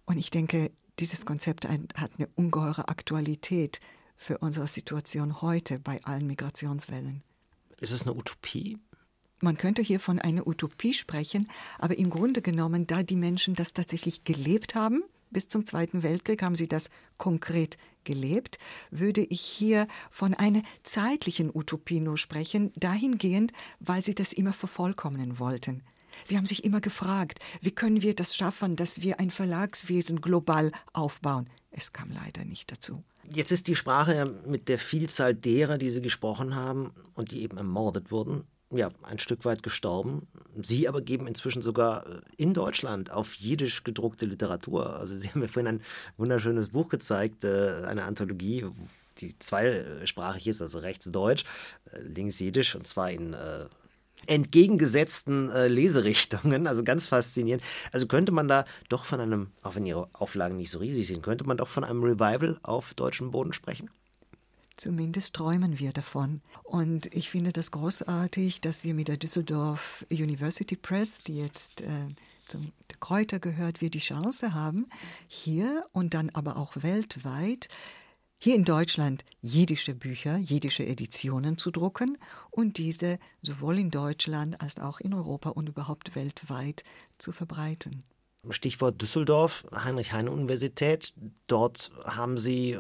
Und 0.05 0.19
ich 0.19 0.31
denke, 0.31 0.71
dieses 0.99 1.25
Konzept 1.25 1.67
hat 1.67 2.11
eine 2.19 2.29
ungeheure 2.35 2.89
Aktualität 2.89 3.81
für 4.19 4.39
unsere 4.39 4.69
Situation 4.69 5.41
heute 5.41 5.79
bei 5.79 6.05
allen 6.05 6.27
Migrationswellen. 6.27 7.23
Ist 7.81 7.93
es 7.93 8.03
eine 8.03 8.15
Utopie? 8.15 8.79
Man 9.41 9.57
könnte 9.57 9.81
hier 9.81 10.01
von 10.01 10.19
einer 10.19 10.47
Utopie 10.47 10.93
sprechen, 10.93 11.49
aber 11.79 11.97
im 11.97 12.11
Grunde 12.11 12.43
genommen, 12.43 12.87
da 12.87 13.03
die 13.03 13.17
Menschen 13.17 13.55
das 13.55 13.73
tatsächlich 13.73 14.23
gelebt 14.25 14.75
haben, 14.75 15.03
bis 15.33 15.49
zum 15.49 15.67
Zweiten 15.67 16.03
Weltkrieg 16.03 16.43
haben 16.43 16.55
sie 16.55 16.69
das 16.69 16.91
konkret 17.19 17.79
gelebt, 18.05 18.59
würde 18.91 19.23
ich 19.23 19.41
hier 19.41 19.87
von 20.11 20.35
einer 20.35 20.63
zeitlichen 20.83 21.55
Utopie 21.55 22.01
nur 22.01 22.19
sprechen, 22.19 22.73
dahingehend, 22.77 23.53
weil 23.81 24.03
sie 24.03 24.15
das 24.15 24.33
immer 24.33 24.53
vervollkommnen 24.53 25.39
wollten. 25.39 25.83
Sie 26.25 26.37
haben 26.37 26.47
sich 26.47 26.65
immer 26.65 26.81
gefragt, 26.81 27.39
wie 27.61 27.71
können 27.71 28.03
wir 28.03 28.15
das 28.15 28.37
schaffen, 28.37 28.77
dass 28.77 29.03
wir 29.03 29.19
ein 29.19 29.31
Verlagswesen 29.31 30.21
global 30.21 30.73
aufbauen. 30.93 31.49
Es 31.71 31.93
kam 31.93 32.11
leider 32.11 32.45
nicht 32.45 32.71
dazu. 32.71 33.03
Jetzt 33.33 33.53
ist 33.53 33.67
die 33.67 33.77
Sprache 33.77 34.35
mit 34.47 34.69
der 34.69 34.79
Vielzahl 34.79 35.35
derer, 35.35 35.79
die 35.79 35.91
Sie 35.91 36.03
gesprochen 36.03 36.55
haben 36.55 36.93
und 37.15 37.33
die 37.33 37.43
eben 37.43 37.57
ermordet 37.57 38.11
wurden, 38.11 38.45
ja, 38.71 38.91
ein 39.03 39.19
Stück 39.19 39.45
weit 39.45 39.63
gestorben. 39.63 40.27
Sie 40.61 40.89
aber 40.89 41.01
geben 41.01 41.27
inzwischen 41.27 41.63
sogar 41.63 42.07
äh, 42.07 42.21
in 42.37 42.55
Deutschland 42.55 43.11
auf 43.11 43.35
Jiddisch 43.35 43.85
gedruckte 43.85 44.27
Literatur. 44.27 44.97
Also 44.97 45.19
Sie 45.19 45.29
haben 45.31 45.41
mir 45.41 45.49
vorhin 45.49 45.77
ein 45.77 45.83
wunderschönes 46.17 46.69
Buch 46.69 46.89
gezeigt, 46.89 47.45
äh, 47.45 47.85
eine 47.87 48.05
Anthologie, 48.05 48.67
die 49.19 49.39
zweisprachig 49.39 50.47
ist, 50.47 50.63
also 50.63 50.79
rechts 50.79 51.11
Deutsch, 51.11 51.45
äh, 51.93 52.01
links 52.01 52.39
Jiddisch 52.41 52.75
und 52.75 52.87
zwar 52.87 53.11
in 53.11 53.37
entgegengesetzten 54.29 55.51
Leserichtungen, 55.67 56.69
also 56.69 56.85
ganz 56.85 57.07
faszinierend. 57.07 57.65
Also 57.91 58.07
könnte 58.07 58.31
man 58.31 58.47
da 58.47 58.67
doch 58.89 59.05
von 59.05 59.19
einem, 59.19 59.49
auch 59.63 59.75
wenn 59.75 59.85
Ihre 59.85 60.09
Auflagen 60.13 60.57
nicht 60.57 60.71
so 60.71 60.79
riesig 60.79 61.09
sind, 61.09 61.23
könnte 61.23 61.45
man 61.45 61.57
doch 61.57 61.67
von 61.67 61.83
einem 61.83 62.05
Revival 62.05 62.57
auf 62.63 62.95
deutschem 62.95 63.33
Boden 63.33 63.53
sprechen? 63.53 63.91
Zumindest 64.83 65.37
träumen 65.37 65.79
wir 65.79 65.93
davon. 65.93 66.41
Und 66.65 67.07
ich 67.15 67.31
finde 67.31 67.53
das 67.53 67.71
großartig, 67.71 68.61
dass 68.61 68.83
wir 68.83 68.95
mit 68.95 69.07
der 69.07 69.17
Düsseldorf 69.17 70.05
University 70.11 70.75
Press, 70.75 71.23
die 71.23 71.37
jetzt 71.37 71.83
äh, 71.83 72.09
zum 72.49 72.73
Kräuter 72.99 73.39
gehört, 73.39 73.81
wir 73.81 73.91
die 73.91 74.01
Chance 74.01 74.55
haben, 74.55 74.89
hier 75.29 75.85
und 75.93 76.15
dann 76.15 76.31
aber 76.31 76.57
auch 76.57 76.73
weltweit 76.83 77.69
hier 78.39 78.57
in 78.57 78.65
Deutschland 78.65 79.25
jiddische 79.41 79.95
Bücher, 79.95 80.37
jiddische 80.39 80.85
Editionen 80.85 81.59
zu 81.59 81.71
drucken 81.71 82.19
und 82.51 82.77
diese 82.77 83.21
sowohl 83.41 83.79
in 83.79 83.93
Deutschland 83.93 84.61
als 84.61 84.81
auch 84.81 84.99
in 84.99 85.15
Europa 85.15 85.51
und 85.51 85.69
überhaupt 85.69 86.17
weltweit 86.17 86.83
zu 87.19 87.31
verbreiten. 87.31 88.03
Stichwort 88.51 89.01
Düsseldorf, 89.01 89.65
Heinrich-Heine-Universität. 89.73 91.15
Dort 91.47 91.93
haben 92.05 92.39
Sie, 92.39 92.77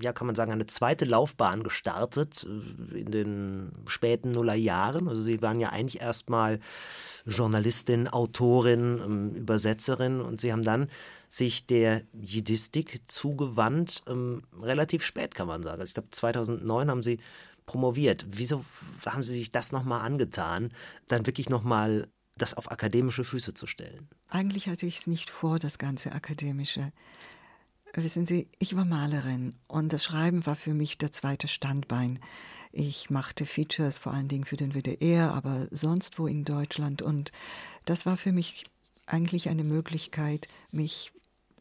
ja, 0.00 0.12
kann 0.12 0.26
man 0.26 0.36
sagen, 0.36 0.52
eine 0.52 0.66
zweite 0.66 1.06
Laufbahn 1.06 1.62
gestartet 1.62 2.46
äh, 2.46 2.98
in 2.98 3.10
den 3.10 3.72
späten 3.86 4.32
Nullerjahren. 4.32 5.08
Also 5.08 5.22
Sie 5.22 5.40
waren 5.40 5.58
ja 5.58 5.70
eigentlich 5.70 6.02
erstmal 6.02 6.60
Journalistin, 7.24 8.08
Autorin, 8.08 9.00
ähm, 9.02 9.34
Übersetzerin 9.34 10.20
und 10.20 10.40
Sie 10.40 10.52
haben 10.52 10.64
dann 10.64 10.88
sich 11.30 11.66
der 11.66 12.02
Jiddistik 12.12 13.00
zugewandt, 13.06 14.02
ähm, 14.08 14.42
relativ 14.60 15.02
spät 15.02 15.34
kann 15.34 15.48
man 15.48 15.62
sagen. 15.62 15.80
Also 15.80 15.90
ich 15.90 15.94
glaube 15.94 16.10
2009 16.10 16.90
haben 16.90 17.02
Sie 17.02 17.18
promoviert. 17.64 18.26
Wieso 18.30 18.64
haben 19.04 19.22
Sie 19.22 19.32
sich 19.32 19.50
das 19.50 19.72
nochmal 19.72 20.02
angetan, 20.02 20.72
dann 21.08 21.26
wirklich 21.26 21.48
nochmal 21.48 22.06
das 22.36 22.54
auf 22.54 22.70
akademische 22.70 23.24
Füße 23.24 23.54
zu 23.54 23.66
stellen? 23.66 24.08
Eigentlich 24.28 24.68
hatte 24.68 24.86
ich 24.86 25.00
es 25.00 25.06
nicht 25.06 25.30
vor, 25.30 25.58
das 25.58 25.78
ganze 25.78 26.12
akademische. 26.12 26.92
Wissen 27.94 28.26
Sie, 28.26 28.48
ich 28.58 28.76
war 28.76 28.84
Malerin 28.84 29.54
und 29.68 29.92
das 29.92 30.04
Schreiben 30.04 30.44
war 30.44 30.56
für 30.56 30.74
mich 30.74 30.98
der 30.98 31.12
zweite 31.12 31.48
Standbein. 31.48 32.18
Ich 32.72 33.08
machte 33.08 33.46
Features 33.46 33.98
vor 33.98 34.12
allen 34.12 34.28
Dingen 34.28 34.44
für 34.44 34.58
den 34.58 34.74
WDR, 34.74 35.32
aber 35.32 35.66
sonst 35.70 36.18
wo 36.18 36.26
in 36.26 36.44
Deutschland 36.44 37.00
und 37.00 37.32
das 37.86 38.04
war 38.04 38.18
für 38.18 38.32
mich 38.32 38.64
eigentlich 39.06 39.48
eine 39.48 39.64
Möglichkeit, 39.64 40.48
mich 40.70 41.12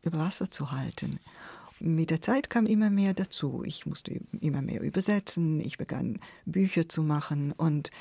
über 0.02 0.20
Wasser 0.20 0.52
zu 0.52 0.72
halten. 0.72 1.20
Mit 1.80 2.10
der 2.10 2.22
Zeit 2.22 2.50
kam 2.50 2.66
immer 2.66 2.90
mehr 2.90 3.14
dazu. 3.14 3.64
Ich 3.66 3.86
musste 3.86 4.20
immer 4.40 4.62
mehr 4.62 4.82
übersetzen, 4.82 5.60
ich 5.60 5.78
begann 5.78 6.20
Bücher 6.46 6.90
zu 6.90 7.04
machen 7.04 7.52
und 7.52 7.92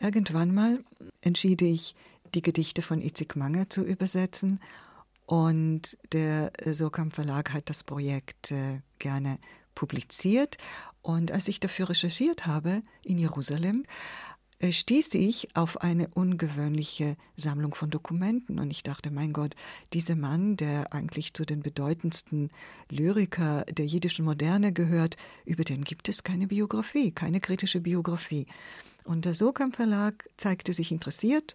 irgendwann 0.00 0.54
mal 0.54 0.84
entschied 1.20 1.62
ich, 1.62 1.94
die 2.34 2.42
Gedichte 2.42 2.82
von 2.82 3.00
Itzig 3.00 3.36
Manger 3.36 3.70
zu 3.70 3.82
übersetzen 3.82 4.60
und 5.26 5.96
der 6.12 6.52
Sokam 6.70 7.10
Verlag 7.10 7.52
hat 7.52 7.70
das 7.70 7.82
Projekt 7.82 8.50
äh, 8.50 8.80
gerne 8.98 9.38
publiziert. 9.74 10.58
Und 11.02 11.32
als 11.32 11.48
ich 11.48 11.60
dafür 11.60 11.90
recherchiert 11.90 12.46
habe 12.46 12.82
in 13.02 13.18
Jerusalem, 13.18 13.84
äh, 14.58 14.70
stieß 14.70 15.14
ich 15.14 15.56
auf 15.56 15.80
eine 15.80 16.08
ungewöhnliche 16.08 17.16
Sammlung 17.36 17.74
von 17.74 17.90
Dokumenten 17.90 18.58
und 18.58 18.70
ich 18.70 18.82
dachte, 18.82 19.10
mein 19.10 19.32
Gott, 19.32 19.54
dieser 19.92 20.14
Mann, 20.14 20.56
der 20.56 20.92
eigentlich 20.92 21.32
zu 21.32 21.44
den 21.46 21.60
bedeutendsten 21.60 22.50
Lyriker 22.90 23.64
der 23.64 23.86
jiddischen 23.86 24.26
Moderne 24.26 24.72
gehört, 24.72 25.16
über 25.46 25.64
den 25.64 25.84
gibt 25.84 26.08
es 26.08 26.22
keine 26.22 26.46
Biografie, 26.46 27.12
keine 27.12 27.40
kritische 27.40 27.80
Biografie. 27.80 28.46
Und 29.04 29.24
der 29.24 29.34
Sokam 29.34 29.72
Verlag 29.72 30.28
zeigte 30.36 30.72
sich 30.72 30.92
interessiert 30.92 31.54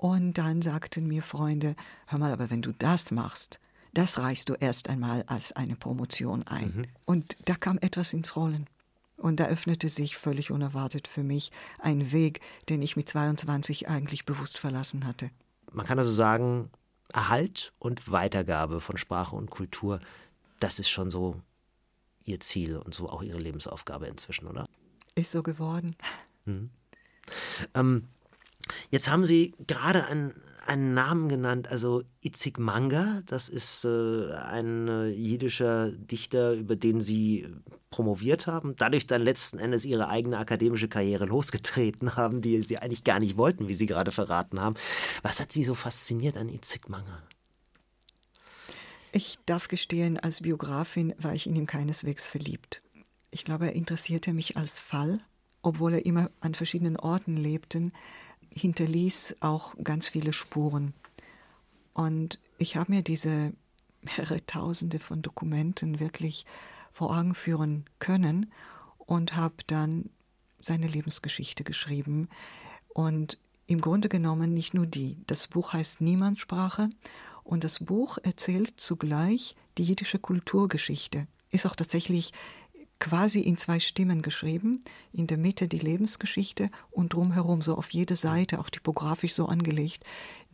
und 0.00 0.34
dann 0.34 0.62
sagten 0.62 1.06
mir 1.06 1.22
Freunde, 1.22 1.76
hör 2.06 2.18
mal, 2.18 2.32
aber 2.32 2.50
wenn 2.50 2.62
du 2.62 2.72
das 2.72 3.10
machst, 3.10 3.60
das 3.94 4.18
reichst 4.18 4.48
du 4.48 4.54
erst 4.54 4.88
einmal 4.88 5.22
als 5.26 5.52
eine 5.52 5.76
Promotion 5.76 6.42
ein. 6.46 6.72
Mhm. 6.76 6.86
Und 7.04 7.36
da 7.44 7.54
kam 7.54 7.78
etwas 7.78 8.12
ins 8.12 8.36
Rollen. 8.36 8.68
Und 9.16 9.38
da 9.38 9.46
öffnete 9.46 9.88
sich 9.88 10.16
völlig 10.16 10.50
unerwartet 10.50 11.06
für 11.06 11.22
mich 11.22 11.52
ein 11.78 12.10
Weg, 12.10 12.40
den 12.68 12.82
ich 12.82 12.96
mit 12.96 13.08
22 13.08 13.88
eigentlich 13.88 14.26
bewusst 14.26 14.58
verlassen 14.58 15.06
hatte. 15.06 15.30
Man 15.72 15.86
kann 15.86 15.98
also 15.98 16.12
sagen, 16.12 16.70
Erhalt 17.12 17.72
und 17.78 18.10
Weitergabe 18.10 18.80
von 18.80 18.98
Sprache 18.98 19.36
und 19.36 19.50
Kultur, 19.50 20.00
das 20.58 20.80
ist 20.80 20.88
schon 20.88 21.10
so 21.10 21.40
Ihr 22.24 22.40
Ziel 22.40 22.76
und 22.76 22.94
so 22.94 23.08
auch 23.08 23.22
Ihre 23.22 23.38
Lebensaufgabe 23.38 24.06
inzwischen, 24.06 24.48
oder? 24.48 24.66
Ist 25.14 25.30
so 25.30 25.42
geworden. 25.42 25.94
Mhm. 26.44 26.70
Ähm, 27.74 28.08
Jetzt 28.90 29.10
haben 29.10 29.24
Sie 29.24 29.54
gerade 29.66 30.06
einen, 30.06 30.34
einen 30.66 30.94
Namen 30.94 31.28
genannt, 31.28 31.68
also 31.68 32.02
Itzig 32.22 32.58
Manga. 32.58 33.22
Das 33.26 33.48
ist 33.48 33.84
äh, 33.84 34.32
ein 34.32 34.88
äh, 34.88 35.08
jiddischer 35.08 35.90
Dichter, 35.92 36.52
über 36.52 36.76
den 36.76 37.00
Sie 37.00 37.46
promoviert 37.90 38.46
haben, 38.46 38.74
dadurch 38.76 39.06
dann 39.06 39.22
letzten 39.22 39.58
Endes 39.58 39.84
Ihre 39.84 40.08
eigene 40.08 40.38
akademische 40.38 40.88
Karriere 40.88 41.26
losgetreten 41.26 42.16
haben, 42.16 42.40
die 42.40 42.60
Sie 42.62 42.78
eigentlich 42.78 43.04
gar 43.04 43.20
nicht 43.20 43.36
wollten, 43.36 43.68
wie 43.68 43.74
Sie 43.74 43.86
gerade 43.86 44.12
verraten 44.12 44.60
haben. 44.60 44.76
Was 45.22 45.40
hat 45.40 45.52
Sie 45.52 45.64
so 45.64 45.74
fasziniert 45.74 46.36
an 46.36 46.48
Itzig 46.48 46.88
Manga? 46.88 47.22
Ich 49.12 49.38
darf 49.46 49.68
gestehen, 49.68 50.18
als 50.18 50.40
Biografin 50.40 51.14
war 51.18 51.34
ich 51.34 51.46
in 51.46 51.54
ihm 51.54 51.66
keineswegs 51.66 52.26
verliebt. 52.26 52.82
Ich 53.30 53.44
glaube, 53.44 53.66
er 53.66 53.74
interessierte 53.74 54.32
mich 54.32 54.56
als 54.56 54.80
Fall, 54.80 55.18
obwohl 55.62 55.94
er 55.94 56.06
immer 56.06 56.30
an 56.40 56.54
verschiedenen 56.54 56.96
Orten 56.96 57.36
lebte 57.36 57.92
hinterließ 58.54 59.36
auch 59.40 59.74
ganz 59.82 60.08
viele 60.08 60.32
Spuren. 60.32 60.94
Und 61.92 62.38
ich 62.58 62.76
habe 62.76 62.92
mir 62.92 63.02
diese 63.02 63.52
mehrere 64.02 64.44
Tausende 64.46 64.98
von 64.98 65.22
Dokumenten 65.22 66.00
wirklich 66.00 66.44
vor 66.92 67.16
Augen 67.16 67.34
führen 67.34 67.84
können 67.98 68.52
und 68.98 69.36
habe 69.36 69.56
dann 69.66 70.10
seine 70.60 70.86
Lebensgeschichte 70.86 71.64
geschrieben. 71.64 72.28
Und 72.88 73.38
im 73.66 73.80
Grunde 73.80 74.08
genommen 74.08 74.52
nicht 74.54 74.74
nur 74.74 74.86
die. 74.86 75.18
Das 75.26 75.48
Buch 75.48 75.72
heißt 75.72 76.00
Niemandssprache 76.00 76.90
und 77.42 77.64
das 77.64 77.80
Buch 77.80 78.18
erzählt 78.22 78.74
zugleich 78.76 79.56
die 79.78 79.84
jiddische 79.84 80.18
Kulturgeschichte. 80.18 81.26
Ist 81.50 81.66
auch 81.66 81.76
tatsächlich 81.76 82.32
quasi 83.04 83.40
in 83.40 83.58
zwei 83.58 83.80
Stimmen 83.80 84.22
geschrieben. 84.22 84.80
In 85.12 85.26
der 85.26 85.36
Mitte 85.36 85.68
die 85.68 85.78
Lebensgeschichte 85.78 86.70
und 86.90 87.12
drumherum 87.12 87.60
so 87.60 87.76
auf 87.76 87.90
jede 87.90 88.16
Seite, 88.16 88.58
auch 88.58 88.70
typografisch 88.70 89.34
so 89.34 89.44
angelegt, 89.44 90.04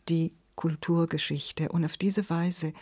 die 0.08 0.32
Kulturgeschichte. 0.56 1.68
Und 1.68 1.84
auf 1.84 1.96
diese 1.96 2.28
Weise 2.28 2.72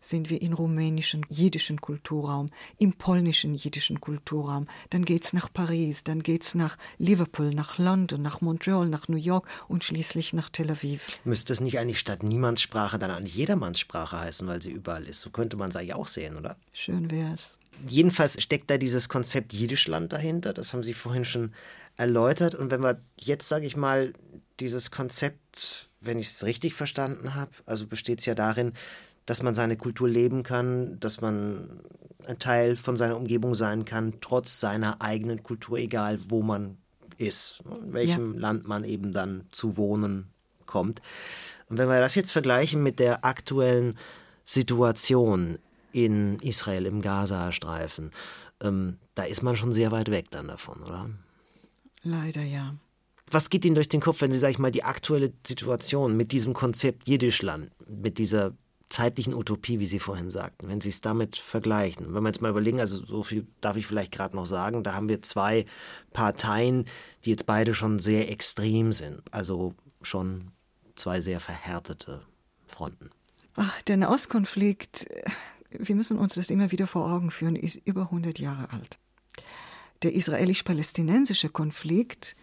sind 0.00 0.30
wir 0.30 0.40
im 0.42 0.52
rumänischen 0.52 1.26
jiddischen 1.28 1.80
Kulturraum, 1.80 2.50
im 2.78 2.92
polnischen 2.92 3.56
jiddischen 3.56 4.00
Kulturraum. 4.00 4.68
Dann 4.90 5.04
geht's 5.04 5.32
nach 5.32 5.52
Paris, 5.52 6.04
dann 6.04 6.22
geht's 6.22 6.54
nach 6.54 6.78
Liverpool, 6.98 7.50
nach 7.50 7.78
London, 7.78 8.22
nach 8.22 8.40
Montreal, 8.40 8.88
nach 8.88 9.08
New 9.08 9.16
York 9.16 9.48
und 9.66 9.82
schließlich 9.82 10.34
nach 10.34 10.50
Tel 10.50 10.70
Aviv. 10.70 11.18
Müsste 11.24 11.52
es 11.52 11.60
nicht 11.60 11.80
eigentlich 11.80 11.98
statt 11.98 12.22
Niemandssprache 12.22 13.00
dann 13.00 13.10
eigentlich 13.10 13.34
Jedermannssprache 13.34 14.20
heißen, 14.20 14.46
weil 14.46 14.62
sie 14.62 14.70
überall 14.70 15.04
ist? 15.04 15.20
So 15.20 15.30
könnte 15.30 15.56
man 15.56 15.70
es 15.70 15.76
eigentlich 15.76 15.94
auch 15.94 16.06
sehen, 16.06 16.36
oder? 16.36 16.56
Schön 16.72 17.10
wär's. 17.10 17.58
Jedenfalls 17.86 18.40
steckt 18.40 18.70
da 18.70 18.78
dieses 18.78 19.08
Konzept 19.08 19.52
Jiddischland 19.52 20.12
dahinter, 20.12 20.52
das 20.52 20.72
haben 20.72 20.82
Sie 20.82 20.94
vorhin 20.94 21.24
schon 21.24 21.52
erläutert. 21.96 22.54
Und 22.54 22.70
wenn 22.70 22.82
wir 22.82 23.00
jetzt, 23.16 23.48
sage 23.48 23.66
ich 23.66 23.76
mal, 23.76 24.12
dieses 24.60 24.90
Konzept, 24.90 25.88
wenn 26.00 26.18
ich 26.18 26.28
es 26.28 26.44
richtig 26.44 26.74
verstanden 26.74 27.34
habe, 27.34 27.50
also 27.66 27.86
besteht 27.86 28.20
es 28.20 28.26
ja 28.26 28.34
darin, 28.34 28.72
dass 29.26 29.42
man 29.42 29.54
seine 29.54 29.76
Kultur 29.76 30.08
leben 30.08 30.42
kann, 30.42 30.98
dass 31.00 31.20
man 31.20 31.80
ein 32.26 32.38
Teil 32.38 32.76
von 32.76 32.96
seiner 32.96 33.16
Umgebung 33.16 33.54
sein 33.54 33.84
kann, 33.84 34.14
trotz 34.20 34.60
seiner 34.60 35.02
eigenen 35.02 35.42
Kultur, 35.42 35.78
egal 35.78 36.18
wo 36.28 36.42
man 36.42 36.78
ist, 37.18 37.62
in 37.82 37.92
welchem 37.92 38.34
ja. 38.34 38.40
Land 38.40 38.66
man 38.66 38.84
eben 38.84 39.12
dann 39.12 39.46
zu 39.50 39.76
wohnen 39.76 40.28
kommt. 40.66 41.00
Und 41.68 41.78
wenn 41.78 41.88
wir 41.88 42.00
das 42.00 42.14
jetzt 42.14 42.30
vergleichen 42.30 42.82
mit 42.82 42.98
der 43.00 43.24
aktuellen 43.24 43.96
Situation 44.44 45.58
in 45.96 46.38
Israel, 46.40 46.86
im 46.86 47.00
Gazastreifen, 47.00 48.10
ähm, 48.62 48.98
da 49.14 49.24
ist 49.24 49.42
man 49.42 49.56
schon 49.56 49.72
sehr 49.72 49.92
weit 49.92 50.10
weg 50.10 50.30
dann 50.30 50.48
davon, 50.48 50.82
oder? 50.82 51.10
Leider 52.02 52.42
ja. 52.42 52.74
Was 53.30 53.50
geht 53.50 53.64
Ihnen 53.64 53.74
durch 53.74 53.88
den 53.88 54.00
Kopf, 54.00 54.20
wenn 54.20 54.30
Sie, 54.30 54.38
sag 54.38 54.50
ich 54.50 54.58
mal, 54.58 54.70
die 54.70 54.84
aktuelle 54.84 55.32
Situation 55.44 56.16
mit 56.16 56.30
diesem 56.30 56.54
Konzept 56.54 57.08
Jiddischland, 57.08 57.70
mit 57.88 58.18
dieser 58.18 58.52
zeitlichen 58.88 59.34
Utopie, 59.34 59.80
wie 59.80 59.86
Sie 59.86 59.98
vorhin 59.98 60.30
sagten, 60.30 60.68
wenn 60.68 60.80
Sie 60.80 60.90
es 60.90 61.00
damit 61.00 61.36
vergleichen. 61.36 62.14
Wenn 62.14 62.22
wir 62.22 62.28
jetzt 62.28 62.40
mal 62.40 62.50
überlegen, 62.50 62.78
also 62.78 63.04
so 63.04 63.24
viel 63.24 63.46
darf 63.60 63.76
ich 63.76 63.86
vielleicht 63.86 64.12
gerade 64.12 64.36
noch 64.36 64.46
sagen, 64.46 64.84
da 64.84 64.94
haben 64.94 65.08
wir 65.08 65.22
zwei 65.22 65.66
Parteien, 66.12 66.84
die 67.24 67.30
jetzt 67.30 67.46
beide 67.46 67.74
schon 67.74 67.98
sehr 67.98 68.30
extrem 68.30 68.92
sind, 68.92 69.22
also 69.32 69.74
schon 70.02 70.52
zwei 70.94 71.20
sehr 71.20 71.40
verhärtete 71.40 72.22
Fronten. 72.66 73.10
Ach, 73.56 73.82
der 73.82 73.96
Nahostkonflikt, 73.96 75.06
wir 75.70 75.96
müssen 75.96 76.18
uns 76.18 76.34
das 76.34 76.50
immer 76.50 76.72
wieder 76.72 76.86
vor 76.86 77.10
Augen 77.10 77.30
führen, 77.30 77.56
ist 77.56 77.76
über 77.86 78.02
100 78.02 78.38
Jahre 78.38 78.72
alt. 78.72 78.98
Der 80.02 80.14
israelisch-palästinensische 80.14 81.48
Konflikt 81.48 82.36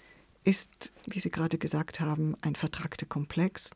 ist, 0.43 0.91
wie 1.05 1.19
Sie 1.19 1.29
gerade 1.29 1.57
gesagt 1.57 1.99
haben, 1.99 2.35
ein 2.41 2.55
vertragter 2.55 3.05
Komplex 3.05 3.71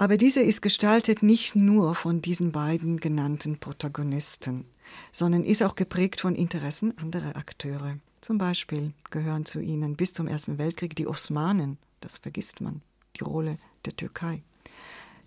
aber 0.00 0.16
dieser 0.16 0.44
ist 0.44 0.62
gestaltet 0.62 1.24
nicht 1.24 1.56
nur 1.56 1.96
von 1.96 2.22
diesen 2.22 2.52
beiden 2.52 3.00
genannten 3.00 3.58
Protagonisten, 3.58 4.64
sondern 5.10 5.42
ist 5.42 5.60
auch 5.60 5.74
geprägt 5.74 6.20
von 6.20 6.36
Interessen 6.36 6.96
anderer 6.98 7.34
Akteure. 7.34 7.98
Zum 8.20 8.38
Beispiel 8.38 8.92
gehören 9.10 9.44
zu 9.44 9.58
ihnen 9.58 9.96
bis 9.96 10.12
zum 10.12 10.28
Ersten 10.28 10.56
Weltkrieg 10.56 10.94
die 10.94 11.08
Osmanen, 11.08 11.78
das 12.00 12.18
vergisst 12.18 12.60
man, 12.60 12.80
die 13.16 13.24
Rolle 13.24 13.58
der 13.86 13.96
Türkei. 13.96 14.44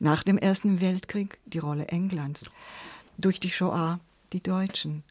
Nach 0.02 0.24
dem 0.24 0.40
Ersten 0.40 0.82
Weltkrieg 0.82 1.38
die 1.46 1.60
Rolle 1.60 1.90
Englands. 1.90 2.46
Durch 3.20 3.40
die 3.40 3.52
Shoah 3.52 4.00
die 4.34 4.42
Deutschen. 4.42 5.04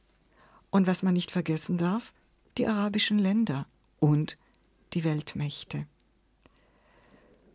Und 0.70 0.88
was 0.88 1.05
man 1.05 1.14
nicht 1.14 1.31
vergessen 1.31 1.79
darf, 1.79 2.12
die 2.59 2.66
arabischen 2.66 3.20
Länder 3.20 3.68
und 4.00 4.37
die 4.92 5.05
Weltmächte. 5.05 5.87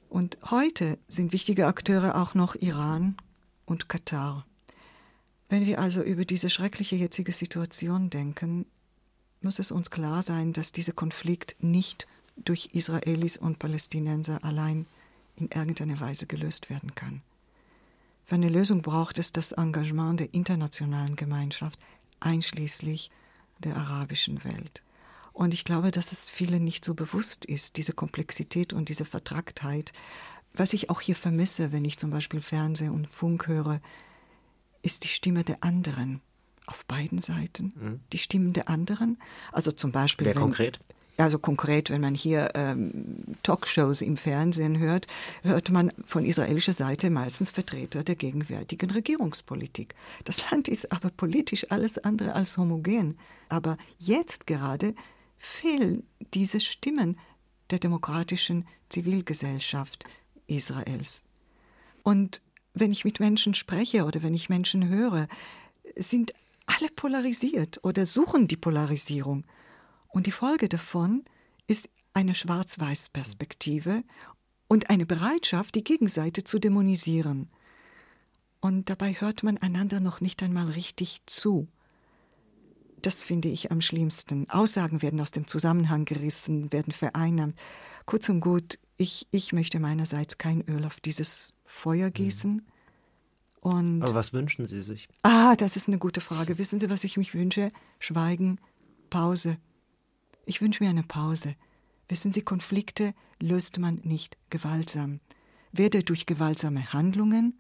Und 0.08 0.38
heute 0.50 0.98
sind 1.10 1.34
wichtige 1.34 1.68
Akteure 1.68 2.16
auch 2.16 2.36
noch 2.36 2.56
Iran 2.56 3.18
und 3.66 3.90
Katar. 3.90 4.46
Wenn 5.50 5.66
wir 5.66 5.80
also 5.80 6.04
über 6.04 6.24
diese 6.24 6.50
schreckliche 6.50 6.96
jetzige 6.96 7.34
Situation 7.34 8.10
denken, 8.10 8.66
muss 9.42 9.60
es 9.60 9.72
uns 9.72 9.92
klar 9.92 10.22
sein, 10.22 10.54
dass 10.54 10.72
dieser 10.72 10.94
Konflikt 10.94 11.58
nicht 11.60 12.08
durch 12.38 12.70
Israelis 12.72 13.36
und 13.36 13.60
Palästinenser 13.60 14.42
allein 14.46 14.86
in 15.36 15.50
irgendeiner 15.50 16.00
Weise 16.00 16.26
gelöst 16.26 16.70
werden 16.70 16.96
kann. 16.96 17.22
Für 18.24 18.36
eine 18.36 18.50
Lösung 18.50 18.82
braucht 18.82 19.20
es 19.20 19.32
das 19.32 19.52
Engagement 19.52 20.20
der 20.20 20.34
internationalen 20.34 21.16
Gemeinschaft, 21.16 21.80
einschließlich 22.20 23.12
der 23.60 23.76
arabischen 23.76 24.44
Welt. 24.44 24.82
Und 25.32 25.54
ich 25.54 25.66
glaube, 25.66 25.92
dass 25.92 26.12
es 26.12 26.30
vielen 26.30 26.64
nicht 26.64 26.86
so 26.86 26.96
bewusst 26.96 27.46
ist, 27.46 27.78
diese 27.78 27.94
Komplexität 27.94 28.74
und 28.74 28.90
diese 28.90 29.06
Vertragtheit. 29.06 29.92
Was 30.54 30.74
ich 30.74 30.90
auch 30.90 31.02
hier 31.02 31.16
vermisse, 31.16 31.72
wenn 31.72 31.86
ich 31.86 31.98
zum 31.98 32.10
Beispiel 32.10 32.42
Fernseh 32.42 32.88
und 32.88 33.08
Funk 33.08 33.48
höre, 33.48 33.82
ist 34.82 35.04
die 35.04 35.10
Stimme 35.10 35.44
der 35.44 35.64
anderen. 35.64 36.22
Auf 36.68 36.86
beiden 36.86 37.20
Seiten. 37.20 37.74
Mhm. 37.76 38.00
Die 38.12 38.18
Stimmen 38.18 38.54
der 38.54 38.70
anderen. 38.70 39.20
Also 39.52 39.72
zum 39.72 39.92
Beispiel. 39.92 40.26
Wer 40.26 40.36
wenn, 40.36 40.42
konkret? 40.42 40.80
Also 41.18 41.40
konkret, 41.40 41.90
wenn 41.90 42.02
man 42.02 42.14
hier 42.14 42.52
ähm, 42.56 43.24
Talkshows 43.42 44.02
im 44.02 44.18
Fernsehen 44.18 44.80
hört, 44.80 45.08
hört 45.44 45.70
man 45.70 45.94
von 46.04 46.26
israelischer 46.26 46.74
Seite 46.74 47.10
meistens 47.10 47.50
Vertreter 47.52 48.04
der 48.04 48.16
gegenwärtigen 48.16 48.92
Regierungspolitik. 48.92 49.96
Das 50.26 50.50
Land 50.52 50.68
ist 50.68 50.92
aber 50.92 51.10
politisch 51.10 51.72
alles 51.72 51.98
andere 52.00 52.34
als 52.34 52.58
homogen. 52.58 53.18
Aber 53.48 53.78
jetzt 53.98 54.46
gerade 54.46 54.94
fehlen 55.38 56.04
diese 56.34 56.60
Stimmen 56.60 57.18
der 57.70 57.80
demokratischen 57.80 58.66
Zivilgesellschaft 58.90 60.04
Israels. 60.48 61.24
Und 62.04 62.42
wenn 62.74 62.92
ich 62.92 63.06
mit 63.06 63.20
Menschen 63.20 63.54
spreche 63.54 64.04
oder 64.04 64.22
wenn 64.22 64.34
ich 64.34 64.50
Menschen 64.50 64.90
höre, 64.90 65.28
sind 65.96 66.34
alle 66.66 66.90
polarisiert 66.90 67.80
oder 67.84 68.06
suchen 68.06 68.48
die 68.48 68.58
Polarisierung. 68.58 69.44
Und 70.16 70.28
die 70.28 70.32
Folge 70.32 70.70
davon 70.70 71.26
ist 71.68 71.90
eine 72.14 72.34
Schwarz-Weiß-Perspektive 72.34 74.02
und 74.70 74.90
eine 74.90 75.06
Bereitschaft, 75.06 75.76
die 75.76 75.84
Gegenseite 75.84 76.46
zu 76.46 76.58
dämonisieren. 76.58 77.50
Und 78.62 78.90
dabei 78.90 79.14
hört 79.20 79.44
man 79.44 79.58
einander 79.58 80.00
noch 80.00 80.22
nicht 80.22 80.42
einmal 80.42 80.68
richtig 80.68 81.20
zu. 81.26 81.68
Das 83.02 83.26
finde 83.26 83.50
ich 83.50 83.72
am 83.72 83.82
schlimmsten. 83.82 84.50
Aussagen 84.50 85.02
werden 85.02 85.20
aus 85.20 85.32
dem 85.32 85.48
Zusammenhang 85.48 86.06
gerissen, 86.06 86.72
werden 86.72 86.94
vereinnahmt. 86.94 87.60
Kurz 88.06 88.30
und 88.30 88.40
gut, 88.40 88.80
ich, 88.96 89.28
ich 89.32 89.52
möchte 89.52 89.82
meinerseits 89.82 90.38
kein 90.38 90.62
Öl 90.62 90.86
auf 90.86 91.02
dieses 91.02 91.54
Feuer 91.66 92.08
mhm. 92.08 92.14
gießen. 92.14 92.66
Und 93.60 94.02
Aber 94.02 94.16
was 94.16 94.32
wünschen 94.32 94.66
Sie 94.66 94.82
sich? 94.82 95.10
Ah, 95.24 95.58
das 95.58 95.76
ist 95.76 95.90
eine 95.90 95.98
gute 95.98 96.22
Frage. 96.22 96.58
Wissen 96.58 96.80
Sie, 96.80 96.90
was 96.90 97.04
ich 97.04 97.18
mich 97.18 97.34
wünsche? 97.34 97.74
Schweigen, 98.00 98.62
Pause. 99.10 99.58
Ich 100.46 100.62
wünsche 100.62 100.84
mir 100.84 100.90
eine 100.90 101.04
Pause. 101.04 101.56
Wissen 102.08 102.32
Sie, 102.32 102.42
Konflikte 102.42 103.14
löst 103.40 103.80
man 103.80 104.00
nicht 104.04 104.38
gewaltsam. 104.50 105.20
Weder 105.72 106.04
durch 106.04 106.26
gewaltsame 106.26 106.94
Handlungen 106.94 107.60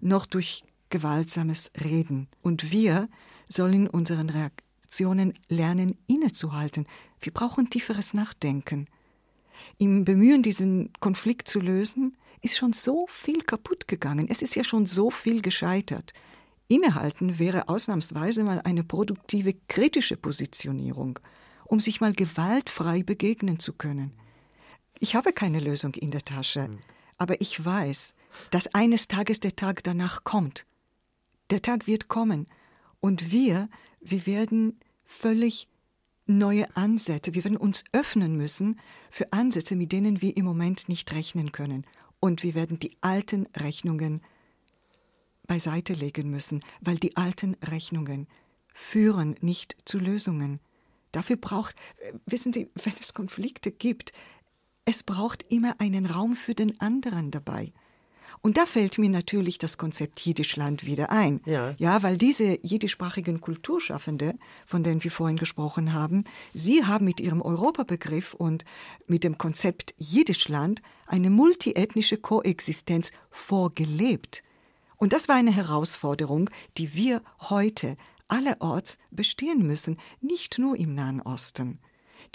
noch 0.00 0.26
durch 0.26 0.64
gewaltsames 0.90 1.72
Reden. 1.82 2.28
Und 2.42 2.70
wir 2.70 3.08
sollen 3.48 3.88
unseren 3.88 4.30
Reaktionen 4.30 5.34
lernen, 5.48 5.96
innezuhalten. 6.06 6.86
Wir 7.20 7.32
brauchen 7.32 7.70
tieferes 7.70 8.14
Nachdenken. 8.14 8.86
Im 9.78 10.04
Bemühen, 10.04 10.42
diesen 10.42 10.92
Konflikt 11.00 11.48
zu 11.48 11.60
lösen, 11.60 12.16
ist 12.42 12.56
schon 12.56 12.72
so 12.72 13.06
viel 13.08 13.42
kaputt 13.42 13.88
gegangen. 13.88 14.28
Es 14.28 14.42
ist 14.42 14.54
ja 14.54 14.62
schon 14.64 14.86
so 14.86 15.10
viel 15.10 15.42
gescheitert. 15.42 16.12
Innehalten 16.68 17.38
wäre 17.38 17.68
ausnahmsweise 17.68 18.42
mal 18.44 18.60
eine 18.60 18.84
produktive, 18.84 19.54
kritische 19.68 20.16
Positionierung, 20.16 21.18
um 21.66 21.80
sich 21.80 22.00
mal 22.00 22.12
gewaltfrei 22.12 23.02
begegnen 23.02 23.58
zu 23.58 23.72
können. 23.72 24.12
Ich 24.98 25.14
habe 25.14 25.32
keine 25.32 25.60
Lösung 25.60 25.94
in 25.94 26.10
der 26.10 26.22
Tasche, 26.22 26.68
mhm. 26.68 26.78
aber 27.18 27.40
ich 27.40 27.64
weiß, 27.64 28.14
dass 28.50 28.74
eines 28.74 29.08
Tages 29.08 29.40
der 29.40 29.56
Tag 29.56 29.84
danach 29.84 30.24
kommt. 30.24 30.66
Der 31.50 31.62
Tag 31.62 31.86
wird 31.86 32.08
kommen 32.08 32.46
und 33.00 33.30
wir 33.30 33.68
wir 34.10 34.26
werden 34.26 34.78
völlig 35.04 35.68
neue 36.26 36.74
Ansätze, 36.76 37.34
wir 37.34 37.44
werden 37.44 37.56
uns 37.56 37.84
öffnen 37.92 38.36
müssen 38.36 38.80
für 39.10 39.32
Ansätze, 39.32 39.76
mit 39.76 39.92
denen 39.92 40.22
wir 40.22 40.36
im 40.36 40.44
Moment 40.44 40.88
nicht 40.88 41.12
rechnen 41.12 41.52
können. 41.52 41.86
Und 42.20 42.42
wir 42.42 42.54
werden 42.54 42.78
die 42.78 42.96
alten 43.00 43.46
Rechnungen 43.56 44.22
beiseite 45.46 45.92
legen 45.92 46.30
müssen, 46.30 46.60
weil 46.80 46.96
die 46.96 47.16
alten 47.16 47.54
Rechnungen 47.62 48.26
führen 48.72 49.36
nicht 49.40 49.76
zu 49.84 49.98
Lösungen. 49.98 50.60
Dafür 51.16 51.36
braucht, 51.36 51.74
wissen 52.26 52.52
Sie, 52.52 52.68
wenn 52.84 52.92
es 53.00 53.14
Konflikte 53.14 53.72
gibt, 53.72 54.12
es 54.84 55.02
braucht 55.02 55.46
immer 55.50 55.80
einen 55.80 56.04
Raum 56.04 56.34
für 56.34 56.54
den 56.54 56.78
anderen 56.78 57.30
dabei. 57.30 57.72
Und 58.42 58.58
da 58.58 58.66
fällt 58.66 58.98
mir 58.98 59.08
natürlich 59.08 59.56
das 59.56 59.78
Konzept 59.78 60.20
Jiddischland 60.20 60.84
wieder 60.84 61.10
ein. 61.10 61.40
Ja. 61.46 61.74
ja, 61.78 62.02
weil 62.02 62.18
diese 62.18 62.58
jiddischsprachigen 62.62 63.40
Kulturschaffende, 63.40 64.34
von 64.66 64.84
denen 64.84 65.02
wir 65.02 65.10
vorhin 65.10 65.38
gesprochen 65.38 65.94
haben, 65.94 66.24
sie 66.52 66.84
haben 66.84 67.06
mit 67.06 67.18
ihrem 67.18 67.40
Europabegriff 67.40 68.34
und 68.34 68.66
mit 69.06 69.24
dem 69.24 69.38
Konzept 69.38 69.94
Jiddischland 69.96 70.82
eine 71.06 71.30
multiethnische 71.30 72.18
Koexistenz 72.18 73.10
vorgelebt. 73.30 74.42
Und 74.98 75.14
das 75.14 75.28
war 75.28 75.36
eine 75.36 75.52
Herausforderung, 75.52 76.50
die 76.76 76.94
wir 76.94 77.22
heute 77.40 77.96
allerorts 78.28 78.98
bestehen 79.10 79.66
müssen, 79.66 79.98
nicht 80.20 80.58
nur 80.58 80.76
im 80.76 80.94
Nahen 80.94 81.20
Osten. 81.20 81.78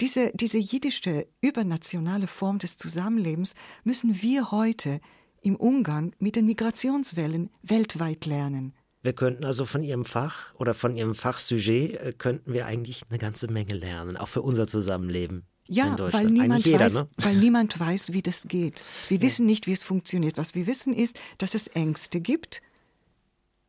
Diese, 0.00 0.32
diese 0.34 0.58
jiddische 0.58 1.26
übernationale 1.40 2.26
Form 2.26 2.58
des 2.58 2.76
Zusammenlebens 2.76 3.54
müssen 3.84 4.22
wir 4.22 4.50
heute 4.50 5.00
im 5.42 5.56
Umgang 5.56 6.14
mit 6.18 6.36
den 6.36 6.46
Migrationswellen 6.46 7.50
weltweit 7.62 8.26
lernen. 8.26 8.74
Wir 9.02 9.12
könnten 9.12 9.44
also 9.44 9.66
von 9.66 9.82
Ihrem 9.82 10.04
Fach 10.04 10.54
oder 10.54 10.74
von 10.74 10.96
Ihrem 10.96 11.14
Fachsujet 11.14 12.00
äh, 12.00 12.12
könnten 12.16 12.52
wir 12.52 12.66
eigentlich 12.66 13.02
eine 13.10 13.18
ganze 13.18 13.48
Menge 13.48 13.74
lernen, 13.74 14.16
auch 14.16 14.28
für 14.28 14.42
unser 14.42 14.68
Zusammenleben. 14.68 15.44
Ja, 15.66 15.96
weil 16.12 16.30
niemand, 16.30 16.64
jeder, 16.64 16.80
weiß, 16.80 16.94
ne? 16.94 17.08
weil 17.18 17.36
niemand 17.36 17.78
weiß, 17.78 18.12
wie 18.12 18.22
das 18.22 18.46
geht. 18.46 18.82
Wir 19.08 19.16
ja. 19.16 19.22
wissen 19.22 19.46
nicht, 19.46 19.66
wie 19.66 19.72
es 19.72 19.82
funktioniert. 19.82 20.36
Was 20.36 20.54
wir 20.54 20.66
wissen 20.66 20.92
ist, 20.92 21.18
dass 21.38 21.54
es 21.54 21.68
Ängste 21.68 22.20
gibt. 22.20 22.62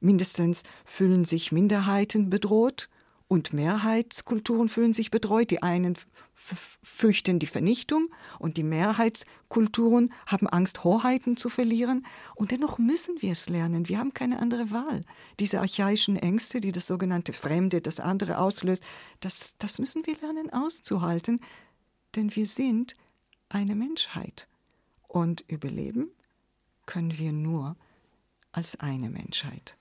Mindestens 0.03 0.63
fühlen 0.83 1.23
sich 1.23 1.53
Minderheiten 1.53 2.29
bedroht 2.29 2.89
und 3.29 3.53
Mehrheitskulturen 3.53 4.67
fühlen 4.67 4.91
sich 4.91 5.11
bedroht. 5.11 5.49
Die 5.49 5.63
einen 5.63 5.97
fürchten 6.35 7.39
die 7.39 7.47
Vernichtung 7.47 8.09
und 8.37 8.57
die 8.57 8.63
Mehrheitskulturen 8.63 10.11
haben 10.25 10.47
Angst, 10.49 10.83
Hoheiten 10.83 11.37
zu 11.37 11.47
verlieren. 11.47 12.05
Und 12.35 12.51
dennoch 12.51 12.79
müssen 12.79 13.21
wir 13.21 13.31
es 13.31 13.47
lernen. 13.47 13.87
Wir 13.87 13.97
haben 13.97 14.13
keine 14.13 14.39
andere 14.39 14.71
Wahl. 14.71 15.05
Diese 15.39 15.61
archaischen 15.61 16.17
Ängste, 16.17 16.59
die 16.59 16.73
das 16.73 16.85
sogenannte 16.85 17.31
Fremde, 17.31 17.79
das 17.79 18.01
andere 18.01 18.39
auslöst, 18.39 18.83
das, 19.21 19.55
das 19.57 19.79
müssen 19.79 20.05
wir 20.05 20.17
lernen 20.17 20.51
auszuhalten, 20.51 21.39
denn 22.17 22.35
wir 22.35 22.45
sind 22.45 22.97
eine 23.47 23.73
Menschheit. 23.73 24.49
Und 25.07 25.45
überleben 25.47 26.11
können 26.85 27.17
wir 27.17 27.31
nur 27.31 27.77
als 28.51 28.77
eine 28.81 29.09
Menschheit. 29.09 29.77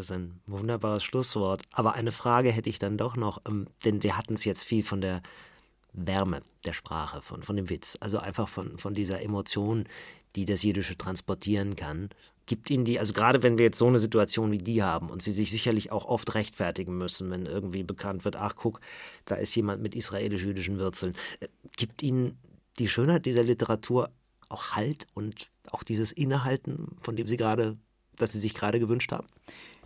Das 0.00 0.06
ist 0.06 0.16
ein 0.16 0.40
wunderbares 0.46 1.04
Schlusswort. 1.04 1.60
Aber 1.74 1.92
eine 1.92 2.10
Frage 2.10 2.50
hätte 2.50 2.70
ich 2.70 2.78
dann 2.78 2.96
doch 2.96 3.16
noch, 3.16 3.42
ähm, 3.46 3.66
denn 3.84 4.02
wir 4.02 4.16
hatten 4.16 4.32
es 4.32 4.46
jetzt 4.46 4.64
viel 4.64 4.82
von 4.82 5.02
der 5.02 5.20
Wärme 5.92 6.40
der 6.64 6.72
Sprache, 6.72 7.20
von, 7.20 7.42
von 7.42 7.54
dem 7.54 7.68
Witz, 7.68 7.98
also 8.00 8.18
einfach 8.18 8.48
von, 8.48 8.78
von 8.78 8.94
dieser 8.94 9.20
Emotion, 9.20 9.84
die 10.36 10.46
das 10.46 10.62
Jiddische 10.62 10.96
transportieren 10.96 11.76
kann. 11.76 12.08
Gibt 12.46 12.70
Ihnen 12.70 12.86
die, 12.86 12.98
also 12.98 13.12
gerade 13.12 13.42
wenn 13.42 13.58
wir 13.58 13.66
jetzt 13.66 13.76
so 13.76 13.88
eine 13.88 13.98
Situation 13.98 14.50
wie 14.52 14.58
die 14.58 14.82
haben 14.82 15.10
und 15.10 15.20
Sie 15.20 15.32
sich 15.32 15.50
sicherlich 15.50 15.92
auch 15.92 16.06
oft 16.06 16.34
rechtfertigen 16.34 16.96
müssen, 16.96 17.30
wenn 17.30 17.44
irgendwie 17.44 17.82
bekannt 17.82 18.24
wird, 18.24 18.36
ach 18.36 18.56
guck, 18.56 18.80
da 19.26 19.34
ist 19.34 19.54
jemand 19.54 19.82
mit 19.82 19.94
israelisch-jüdischen 19.94 20.78
Wurzeln, 20.78 21.14
äh, 21.40 21.48
gibt 21.76 22.02
Ihnen 22.02 22.38
die 22.78 22.88
Schönheit 22.88 23.26
dieser 23.26 23.44
Literatur 23.44 24.08
auch 24.48 24.70
Halt 24.70 25.06
und 25.12 25.50
auch 25.70 25.82
dieses 25.82 26.10
Innehalten, 26.10 26.96
von 27.02 27.16
dem 27.16 27.26
Sie 27.26 27.36
gerade, 27.36 27.76
das 28.16 28.32
Sie 28.32 28.40
sich 28.40 28.54
gerade 28.54 28.80
gewünscht 28.80 29.12
haben? 29.12 29.26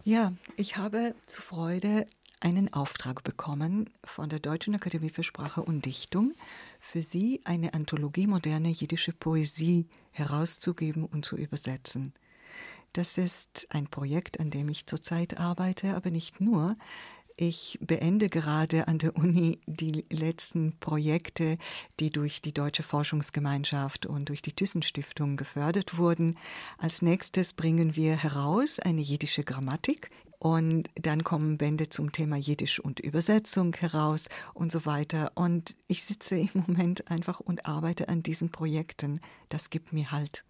Ja, 0.06 0.34
ich 0.58 0.76
habe 0.76 1.14
zu 1.24 1.40
Freude 1.40 2.06
einen 2.38 2.70
Auftrag 2.74 3.24
bekommen 3.24 3.88
von 4.04 4.28
der 4.28 4.38
Deutschen 4.38 4.74
Akademie 4.74 5.08
für 5.08 5.22
Sprache 5.22 5.62
und 5.62 5.86
Dichtung, 5.86 6.34
für 6.78 7.00
sie 7.00 7.40
eine 7.44 7.72
Anthologie 7.72 8.26
moderne 8.26 8.68
jiddische 8.68 9.14
Poesie 9.14 9.86
herauszugeben 10.10 11.06
und 11.06 11.24
zu 11.24 11.38
übersetzen. 11.38 12.12
Das 12.92 13.16
ist 13.16 13.66
ein 13.70 13.86
Projekt, 13.86 14.40
an 14.40 14.50
dem 14.50 14.68
ich 14.68 14.86
zurzeit 14.86 15.40
arbeite, 15.40 15.96
aber 15.96 16.10
nicht 16.10 16.38
nur. 16.38 16.76
Ich 17.36 17.78
beende 17.80 18.28
gerade 18.28 18.86
an 18.86 18.98
der 18.98 19.16
Uni 19.16 19.60
die 19.66 20.04
letzten 20.08 20.78
Projekte, 20.78 21.58
die 21.98 22.10
durch 22.10 22.42
die 22.42 22.54
Deutsche 22.54 22.84
Forschungsgemeinschaft 22.84 24.06
und 24.06 24.28
durch 24.28 24.40
die 24.40 24.52
Thyssen-Stiftung 24.52 25.36
gefördert 25.36 25.98
wurden. 25.98 26.36
Als 26.78 27.02
nächstes 27.02 27.52
bringen 27.52 27.96
wir 27.96 28.16
heraus 28.16 28.78
eine 28.78 29.00
jiddische 29.00 29.42
Grammatik 29.42 30.10
und 30.38 30.90
dann 30.94 31.24
kommen 31.24 31.58
Bände 31.58 31.88
zum 31.88 32.12
Thema 32.12 32.36
Jiddisch 32.36 32.78
und 32.78 33.00
Übersetzung 33.00 33.74
heraus 33.74 34.28
und 34.52 34.70
so 34.70 34.86
weiter. 34.86 35.32
Und 35.34 35.76
ich 35.88 36.04
sitze 36.04 36.36
im 36.36 36.50
Moment 36.68 37.10
einfach 37.10 37.40
und 37.40 37.66
arbeite 37.66 38.08
an 38.08 38.22
diesen 38.22 38.50
Projekten. 38.50 39.20
Das 39.48 39.70
gibt 39.70 39.92
mir 39.92 40.12
Halt. 40.12 40.44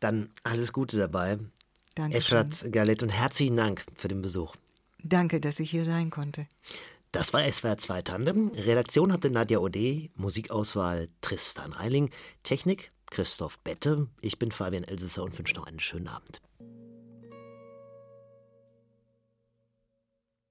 Dann 0.00 0.30
alles 0.42 0.72
Gute 0.72 0.96
dabei. 0.96 1.38
Danke. 1.94 2.16
Efrat 2.16 2.66
Galet 2.72 3.02
und 3.02 3.10
herzlichen 3.10 3.56
Dank 3.56 3.84
für 3.94 4.08
den 4.08 4.22
Besuch. 4.22 4.56
Danke, 5.02 5.40
dass 5.40 5.60
ich 5.60 5.70
hier 5.70 5.84
sein 5.84 6.10
konnte. 6.10 6.46
Das 7.12 7.32
war 7.32 7.50
SWR 7.50 7.78
2 7.78 8.02
Tandem. 8.02 8.48
Redaktion 8.48 9.12
hatte 9.12 9.30
Nadja 9.30 9.58
Ode, 9.58 10.10
Musikauswahl 10.16 11.08
Tristan 11.22 11.72
Reiling, 11.72 12.10
Technik 12.42 12.92
Christoph 13.10 13.58
Bette. 13.60 14.08
Ich 14.20 14.38
bin 14.38 14.52
Fabian 14.52 14.84
Elsesser 14.84 15.22
und 15.22 15.38
wünsche 15.38 15.54
noch 15.54 15.66
einen 15.66 15.80
schönen 15.80 16.08
Abend. 16.08 16.42